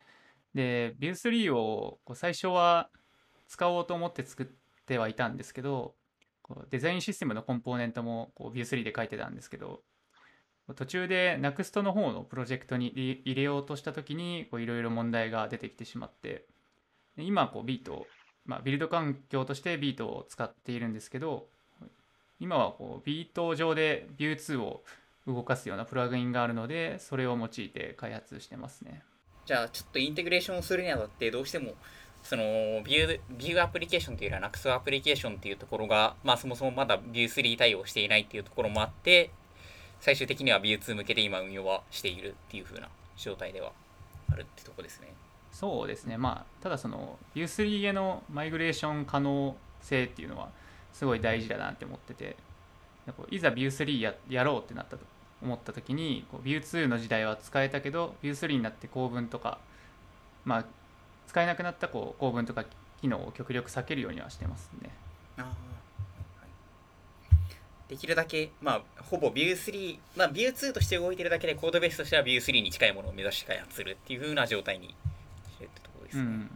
[0.54, 2.88] で、Vue3 をこう最初は
[3.46, 4.46] 使おうと思って作っ
[4.86, 5.94] てはいたんですけど、
[6.44, 9.80] こうデザインシステムのコンポーネントもこう Vue3 で書いてたんですけど、
[10.76, 16.46] 途中で Next の方のプロジェクトに入れようとした時にいろいろ問題が出てきてしまって、
[17.16, 18.06] 今こうビート
[18.46, 21.46] まあ、ビルド環境としてビートを使っているんですけど
[22.38, 24.82] 今はこうビート上で Vue2 を
[25.26, 29.02] 動かすようなプラグインがあるのでそれを用いて開発してますね。
[29.46, 31.74] じゃあちょっとインテグレーションをするにあたってどうしても
[32.24, 32.42] その
[32.82, 39.30] ビュービューアプリケーションというよりは Next アプリケーションっていうところが、まあ、そもそもまだ Vue3 対応していないっていうところもあって
[40.00, 43.72] 最終的には Vue2 向けで今運用はしているっていう風な状態では
[44.32, 45.12] あるってとこですね。
[45.52, 50.48] そうですねまあただその Vue3 へのマイグレーション可能性っていうのは
[50.92, 52.36] すごい大事だなって思ってて
[53.30, 55.04] いざ Vue3 ややろうってなったと
[55.42, 59.58] 思った時にこう Vue2 の時代は使えたけど Vue3 になって構文とか
[60.44, 60.64] まあ
[61.26, 62.64] 使えなくなったこう構文とか
[63.00, 64.90] 機能を極力避けるようにはしてますね
[67.88, 76.22] できるだけ、まあ、ほぼ Vue3、まあ、Vue2 として動いてるだけでコードベースとしては Vue3 に近いものを目指して開発するっていう風な状態にしてるってところですね。
[76.22, 76.50] うん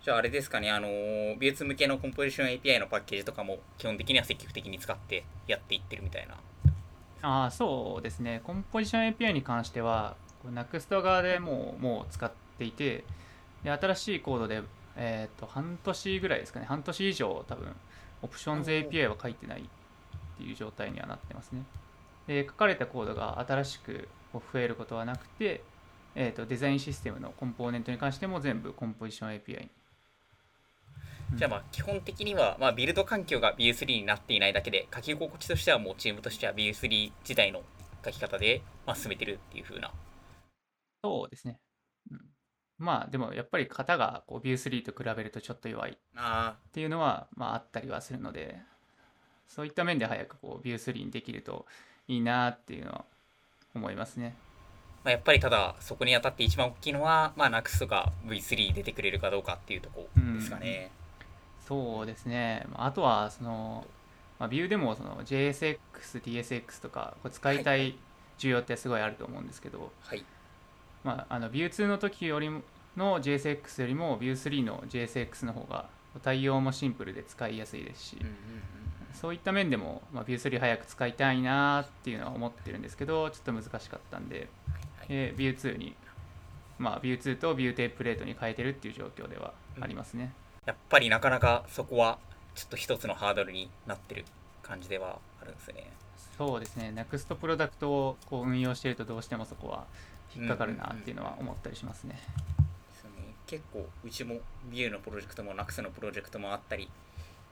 [0.00, 6.36] じゃああれですかね、あのー、Vue2 向けのコンポジション API のパッケージとかも基本的には積極的に使ってやっていってるみたいな。
[7.20, 13.04] ああそうですねコンポジション API に関してはこう NEXT 側でもうもう使っていて
[13.62, 14.62] で新しいコードで、
[14.96, 16.66] えー、と半年ぐらいですかね。
[16.66, 17.74] 半年以上多分
[18.22, 19.64] オプションズ API は書いてないっ
[20.38, 21.62] ていう状態にはなってますね。
[22.26, 25.62] で書かれたコードが新しく増えることはなくて、
[26.14, 29.70] えー、とデザインシステムのコンポーネントに関しても全部コンポジション API に。
[31.34, 37.62] じゃあまあ基本的には、まあ、ビルド環境が Vue3 になっていないだけで書き心地としてはもうチームとしては Vue3 時代の
[38.04, 39.92] 書き方で、まあ、進めてるっていう風な。
[41.04, 41.58] そうですね、うん、
[42.78, 48.60] まあでもやっぱり型がこう Vue3 と比べるとちょっと弱いあっていうのは、まあ、あったりはするので
[49.48, 51.66] そういった面で早くこう Vue3 にできると
[52.06, 53.04] いいなっていうのは
[53.74, 54.36] 思いますね。
[55.04, 60.90] まあ、やっぱりただそこにあたって一番大きいのは、まあ、Next が V3 出てくれるかどうかっていうところですかね。
[61.66, 62.66] そうですね。
[62.72, 63.86] まああとは、その、
[64.38, 67.96] まあ、ビューでもその JSX、TSX とかこう使いたい
[68.38, 70.24] 需要ってすごいあると思うんですけど、はい
[71.04, 72.62] まあ、あのビュー2の時よりも
[72.96, 75.86] の JSX よりもビュー3の JSX の方が
[76.22, 78.34] 対応もシンプルで使いやすいですし、うんうんうん
[79.14, 85.96] そういった面でも、まあ、ビュー3早く使いたいなっていうのは思ってるんですけどちょっと難しかったんで、はいえビュー2に、
[86.78, 90.32] まあ、ビュー2とビューテープレートに変えてるっていう状況ではありますね。
[90.66, 92.18] やっぱりなかなかそこは
[92.54, 94.24] ちょっと一つのハードルになってる
[94.62, 95.90] 感じではあるんですね。
[96.36, 99.86] そうですね、NEXT プロダクトをこう運用しているとどうしてもそこは
[100.36, 102.20] 引っかかるなっていうのは思ったりしますね。
[103.46, 104.36] 結構うちも
[104.70, 106.90] ビューのプロジェクトも NAX のプロジェクトもあったり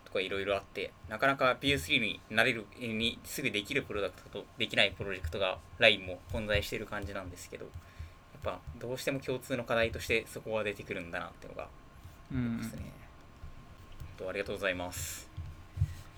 [0.04, 7.70] とかいろいろあってなかなか Vue3 になれるにすぐできるプロダクトとできないプロジェクトが LINE も混在している感じなんですけどや
[8.38, 11.68] っぱどうしても共通の課題としてそこは出てくるんだなっていうのが
[12.30, 12.92] うんですね。
[14.18, 15.25] 本当ありがとうございます。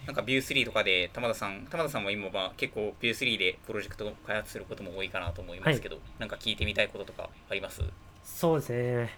[0.08, 7.82] なんか Vue3 とかで玉田さん、玉田さんも今は結構 Vue3 でプロジェクトを開発することも多いかなと思いますけど、なんか聞いてみたいこととかあります？
[8.24, 9.10] そうですね。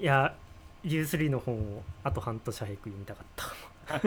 [0.00, 0.34] いや
[0.84, 3.44] U3 の本をあと半年早く読みたかった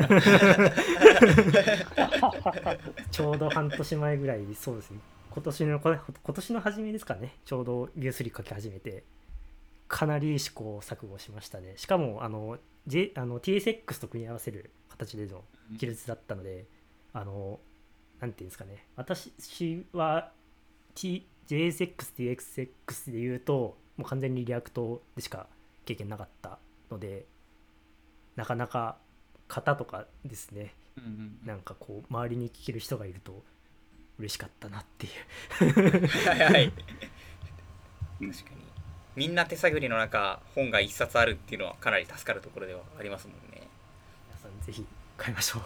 [3.11, 4.99] ちょうど半年前ぐらいそうですね。
[5.29, 7.35] 今年のこれ今年の初めですかね。
[7.45, 9.03] ちょうど U3 書き始めて
[9.87, 11.73] かなり試行錯誤しましたね。
[11.77, 12.57] しかもあの,、
[12.87, 15.43] J、あの TSX と組み合わせる形での
[15.77, 16.65] 記述だったので、
[17.13, 17.59] あの
[18.19, 18.87] なんていうんですかね。
[18.95, 19.31] 私
[19.93, 20.31] は
[20.95, 25.47] T JSX、 TSX で言うともう完全に React でしか
[25.85, 26.59] 経験なかった
[26.89, 27.25] ので
[28.35, 28.97] なかなか
[29.47, 30.73] 型とかですね。
[30.97, 33.43] うんうんなんかこう周りに聞ける人がいると
[34.19, 36.07] 嬉しかったなっていう。
[36.29, 36.71] はいはい。
[38.19, 38.70] 確かに。
[39.15, 43.67] みんな手探りの中、本が一冊あるっていうのはかなり助かるところではありますもんね。
[44.27, 44.85] 皆さんぜひ
[45.17, 45.61] 買いましょう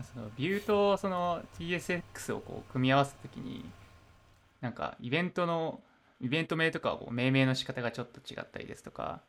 [0.02, 3.70] そのビューとその TSX をこう組み合わせたときに
[4.62, 5.82] なんかイベントの
[6.20, 9.20] イベント名とかはこう命名の仕方がちょっと違ったりですとか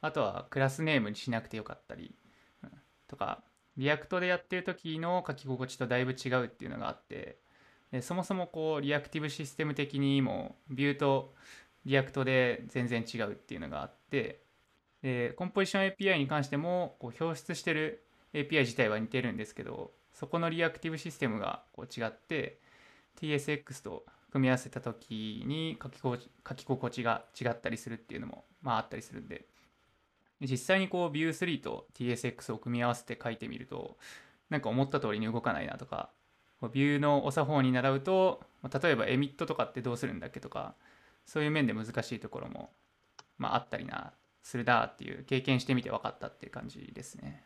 [0.00, 2.14] あとはクラスネームにしなくてよかったり
[2.62, 2.70] うん
[3.08, 3.42] とか
[3.76, 7.38] React でやってる時の書き心地とだいぶ違うっていうのがあってで
[8.00, 11.34] そもそもこう reactive system 的にも Vue と
[11.84, 14.42] React で全然違うっていうのがあって
[15.02, 22.58] でコンポジション API に関してもこう表出してる API 自体は似てるんですけどそこの reactive system がこう違って
[23.20, 26.16] TSX と組み合わせた時に書きこ
[26.48, 29.46] 書き心地が違ったりするっていうのもまああったりするんで。
[30.40, 33.96] 実際にこう Vue3 と TSX を組み合わせて書いてみると
[34.50, 36.10] なんか思った通りに動かないなとか
[36.60, 40.74] こう Vue のお作法に習うとまあ例えばエミットとかってどうするんだっけとか
[41.26, 42.70] そういう面で難しいところも
[43.38, 47.42] まああったりなするなっていう経験してみて分かったっていう感じですね。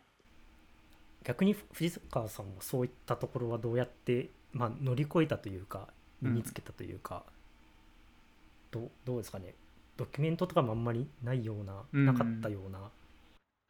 [1.25, 5.89] 逆に藤川さんもそういったところはどうやって、まあ、乗り越えたというか
[6.21, 7.25] 身につけたというか、
[8.71, 9.55] どうどうですかね。
[9.97, 12.07] ドキュメントとかもあんまりないような、うん。
[12.07, 12.91] なかったような。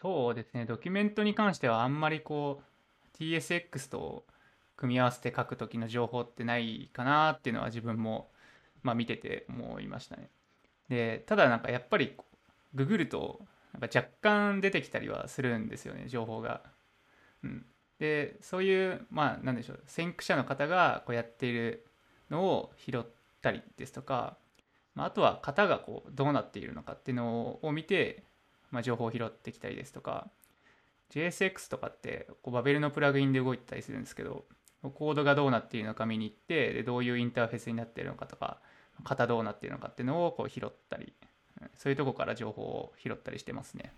[0.01, 4.25] そうですね、ドキュメントに関してはあんまりこう TSX と
[4.81, 8.31] 組み合わせて書く時の情報ってないかなっていうのは自分も
[8.83, 10.31] まあ見てて思いましたね。
[10.89, 12.17] で、ただなんかやっぱり
[12.75, 13.41] ググると
[13.73, 16.63] なんか若干出てきたりはするんですよね、情報が。
[17.45, 17.67] うん、
[17.99, 21.87] で、そういう、まあなんでしょう、先駆者の方がこうやっている
[22.31, 23.03] のを拾っ
[23.41, 24.37] たりですとか、
[24.95, 28.25] まあ、あとは型がこうどうなっているのかっていうのを見て
[28.71, 30.29] まあ、情報を拾ってきたりですとか
[31.13, 34.45] JSX とかってこうバベルのプラグインで動いてたりするんですけど
[34.83, 38.59] コードがどうなっているのか見に行ってでどういうインターフェースになっているのかとか
[39.05, 41.13] 型どうなっているのかっていうのをこう拾ったり
[41.61, 43.93] うんそういうとこから情報を拾ったりしてますね。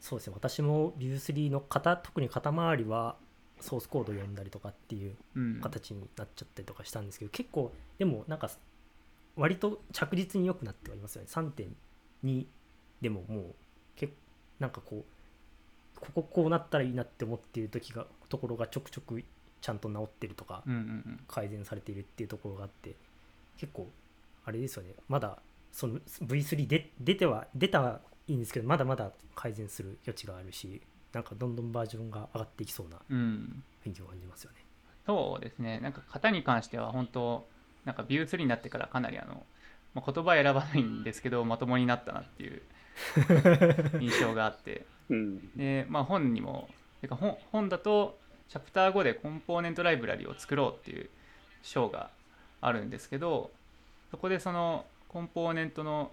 [0.00, 0.34] そうですね。
[0.36, 3.16] 私も Vue3 の型特に型周りは
[3.60, 8.50] ソースコード読んだりとかっていううん、形になっちゃったりとかしたんですけど結構でもなんか
[9.36, 11.28] 割と着実に良くなってはいますよね。
[11.30, 12.46] 3.2
[13.00, 13.54] でももう
[13.96, 14.12] 結
[14.58, 19.22] なんかこうこここうなったらいいなって思っている時がところがちょくちょく
[19.60, 21.20] ちゃんと治ってるとかうんうんうん。
[21.28, 22.94] 改善されているっていうところがあって
[23.58, 23.88] 結構
[24.44, 24.94] あれですよね。
[25.08, 25.38] まだ
[25.72, 30.80] その V3 で出ては出たはいいんですけどまだまだ改善する余地があるし
[31.12, 33.62] なんかどんどんバージョンが上がっていきそうなうん。
[33.84, 34.68] 雰囲気を感じますよね。
[35.08, 37.48] そうですね、なんか型に関しては本当、
[37.86, 39.46] なんか Vue3 になってからかなりあの、
[39.94, 42.60] まあ、言葉選ばないんですけど、まともになったなっていう
[44.00, 45.56] 印象があって、うん。
[45.56, 46.68] で、まあ、本にも、
[47.00, 48.18] てか本本だと、
[48.48, 51.08] チャプター5でコンポーネントライブラリを作ろうっていう
[51.62, 52.10] 章が
[52.60, 53.50] あるんですけど、
[54.10, 56.10] そこでそのコンポーネントの、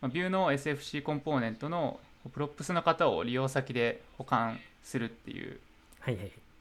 [0.00, 1.98] まあ、Vue の SFC コンポーネントの
[2.32, 5.58] props の型を利用先で補完するっていう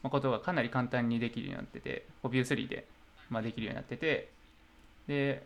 [0.03, 2.87] ことがかなり簡単にできるようになってて、こう Vue3 で、
[3.29, 4.29] まあ、できるようになってて、
[5.07, 5.43] で、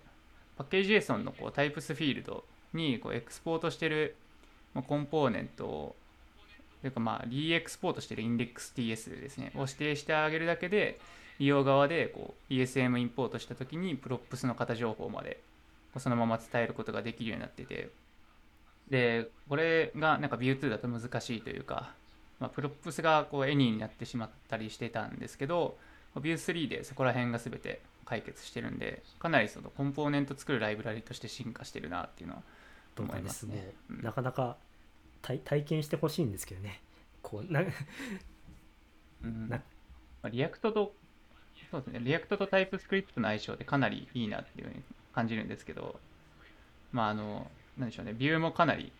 [0.57, 4.15] package JSON のこう types フィールドにこうエクスポートしてる
[4.73, 5.95] まあコンポーネントを、
[6.85, 10.99] というかまあ、 re-export してるインデックス TS ですね、を指定してあげるだけで、
[11.39, 15.39] 利用側でこう ESM インポートしたときに、 props の型情報まで
[15.97, 17.89] そのまま伝えることができるようになってて、
[18.87, 21.91] で、これがなんか Vue2 だと難しいというか、
[22.39, 25.79] まあ、 props がこう any になってしまったりしてたんですけど、
[26.15, 32.43] Vue3 でそこら辺が全て解決してるんで、かなりそのコンポーネント作るライブラリとして進化してるなっていうのは
[32.99, 33.73] 思いますすね。
[33.89, 34.01] うん。
[34.03, 34.57] なかなか
[35.25, 36.81] 体体験してほしいんですけどね。
[37.23, 37.61] こうな
[39.23, 39.49] うん。
[39.49, 39.63] なま
[40.23, 40.93] あリアクトと、
[41.71, 45.99] そうですね、 React と TypeScript の相性でかなりいいなっていうふうに感じるんですけど、
[46.91, 48.91] まああの、なんでしょうね、 Vue もかなり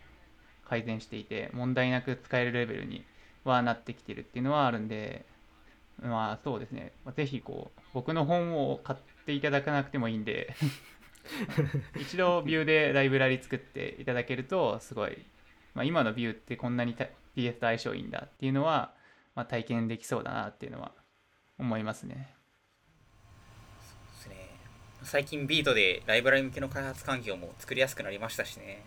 [0.67, 3.05] 改善していて、問題なく使えるレベルに
[3.43, 5.26] はなってきてるっていうのはあるんで、
[6.01, 10.55] まあそうですね、まあぜひこう、僕の本を買っていただかなくてもいいんで、
[12.01, 15.23] 一度 Vue でライブラリ作っていただけると、すごい、
[15.76, 17.05] まあ、今の Vue ってこんなにた
[17.36, 18.93] TS と相性いいんだっていうのは、
[19.36, 20.93] まあ、体験できそうだなっていうのは
[21.59, 22.34] 思いますね。
[24.13, 24.36] ですね
[25.03, 28.84] 最近ビートでライブラリ向けの開発環境も作りやすくなりましたしね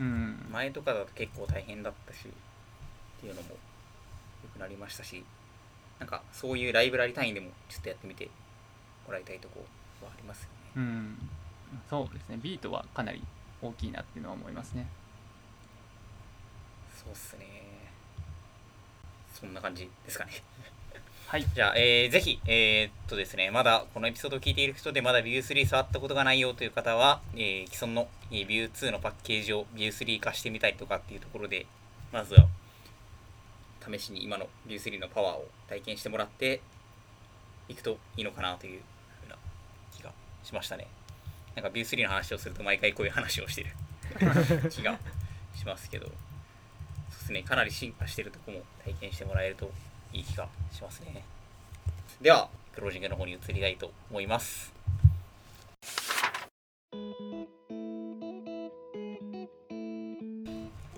[0.00, 0.48] うん。
[0.50, 3.48] 前とかだと結構大変だったしっていうのも
[4.42, 5.22] 良くなりましたし
[6.00, 8.28] なんかそういうライブラリ単位でもちょっとやってみて
[9.06, 9.64] もらいたいとこ
[10.02, 11.18] はありますよねうん。
[11.88, 12.38] そうですね。
[12.42, 13.22] ビートはかなり
[13.60, 14.88] 大きいなっていうのは思いますね。
[17.04, 17.46] そうっすね
[19.32, 20.32] そんな感じですかね
[21.26, 21.46] はい。
[21.54, 31.66] じゃあ、えーぜひ、えーっとですね、まだこのエピソードを聞いている人でまだ Vue3 触ったことがないよという方は、えー既存の、えー Vue2 のパッケージを Vue3 化してみたりとかっていうところで、
[32.12, 32.46] まずは
[33.90, 36.60] 試しに今の Vue3 のパワーを体験してもらって
[37.68, 38.82] いくといいのかなという
[39.22, 39.36] ふうな
[39.96, 40.12] 気が
[40.44, 40.86] しましたね。
[41.54, 43.70] なんか Vue3 の話をすると毎回こういう話をしてる
[44.70, 44.98] 気が
[45.56, 46.12] しますけど、
[47.22, 49.70] ですね、かなり進化してるとこも体験してもらえると
[50.12, 51.24] いい気がしますね。
[52.20, 54.72] では、クロージングの方に移りたいと思います。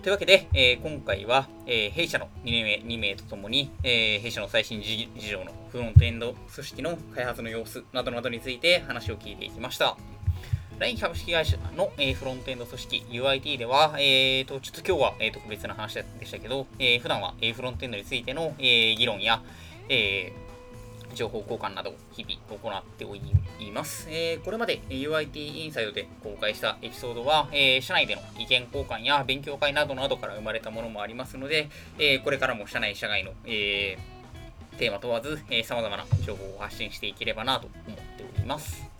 [0.02, 9.96] というわけで、えー今回は、えー弊社の2名 ,2 名とともに、えー弊社の最新事事情のフロントエンド組織の開発の様子などなどについて話を聞いていきました。
[10.78, 19.40] LINE 株式会社の、えーフロントエンド組織 UIT では、えーとちょっと今日は、えー特別な話でしたけど、えー普段は、えーフロントエンドについての、えー議論や、
[19.88, 20.44] えー
[21.14, 24.08] 情報交換などを日々行っております。
[24.10, 31.68] えーこれまで UIT インサイドで公開したエピソードは、えー社内での意見交換や勉強会などなどから生まれたものもありますので、
[31.98, 34.14] えーこれからも社内社外の、えー
[34.76, 38.93] テーマ問わず、えー、様々な情報を発信していければなと思っております。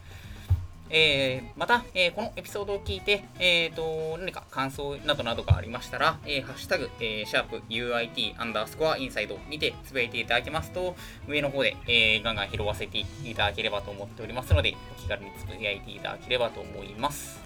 [0.90, 10.94] えーまた、えーこのエピソードを聞いて、えー、と何か感想などなどがありましたら、えーハッシュタグ、えーシャープ UIT アンダースコアインサイドにてつぶやいていただけますと、
[11.26, 17.40] 上の方で、えーガンガン拾わせていただければと思っておりますので、お気軽につぶやいていただければと思います。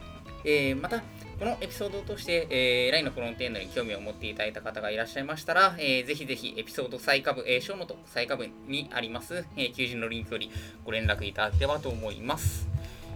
[0.45, 1.01] えーまた、
[1.39, 10.51] このエピソードを通して、えー LINE のフロントエンドに興味を持っていただいた方がいらっしゃいましたら、えーぜひぜひエピソード最下部、えー、ショーノート最下部にあります、えー求人のリンクより
[10.85, 12.67] ご連絡いただければと思います。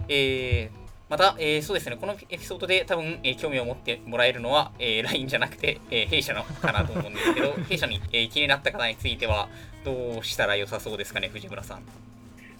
[0.07, 9.47] えーまた、えーそうですね、このエピソードで多分、えー興味を持ってもらえるのは、えー LINE じゃなくて、えー弊社のかなと思うんですけど、 弊社に、えー気になった方については、
[9.83, 11.83] どうしたら良さそうですかね、藤村さん。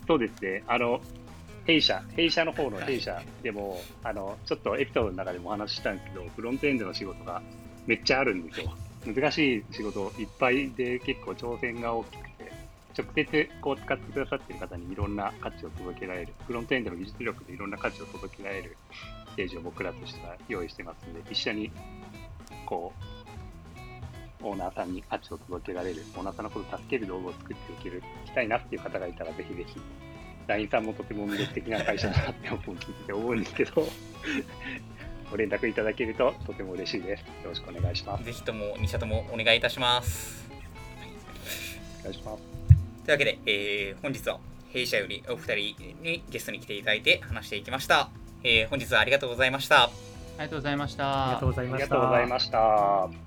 [0.05, 1.01] そうですね、あの、
[1.65, 7.41] 弊社、弊社の方の弊社でも、あの、ちょっとエピソードの中でもお話ししたんですけど、フロントエンドの仕事が
[7.87, 8.75] めっちゃあるんですよ。
[9.05, 12.32] 難しい仕事いっぱいで結構挑戦が大きくて、
[12.97, 18.77] 直接こう使ってくださっている方にいろんな価値を届けられる、フロントエンドの技術力でいろんな価値を届けられる
[19.31, 21.71] ステージを僕らとしては用意してますので、一緒に
[22.65, 22.93] こ
[24.41, 29.79] う、オーナーさんに価値を届けられる、オーナーさんのことを助ける道具を作っていける、いきたいなっていう方がいたら、ぜひぜひ、
[30.47, 33.87] LINE さんもとても魅力的な会社だなって思う聞いてて思うんですけど、
[35.31, 37.21] ご連絡いただけるととても嬉しいです。
[37.21, 38.23] よろしくお願いします。
[38.23, 40.47] ぜひとも、2社ともお願いいたします。
[42.01, 42.52] お願いします。
[43.05, 44.39] というわけで、えー本日は
[44.71, 48.09] 弊社よりお二人にゲストに来ていただいて話していきました。
[48.43, 49.83] えー本日はありがとうございました。
[49.83, 49.89] あ
[50.39, 51.25] りがとうございました。
[51.25, 53.22] ありがとうございありがましたとうございました。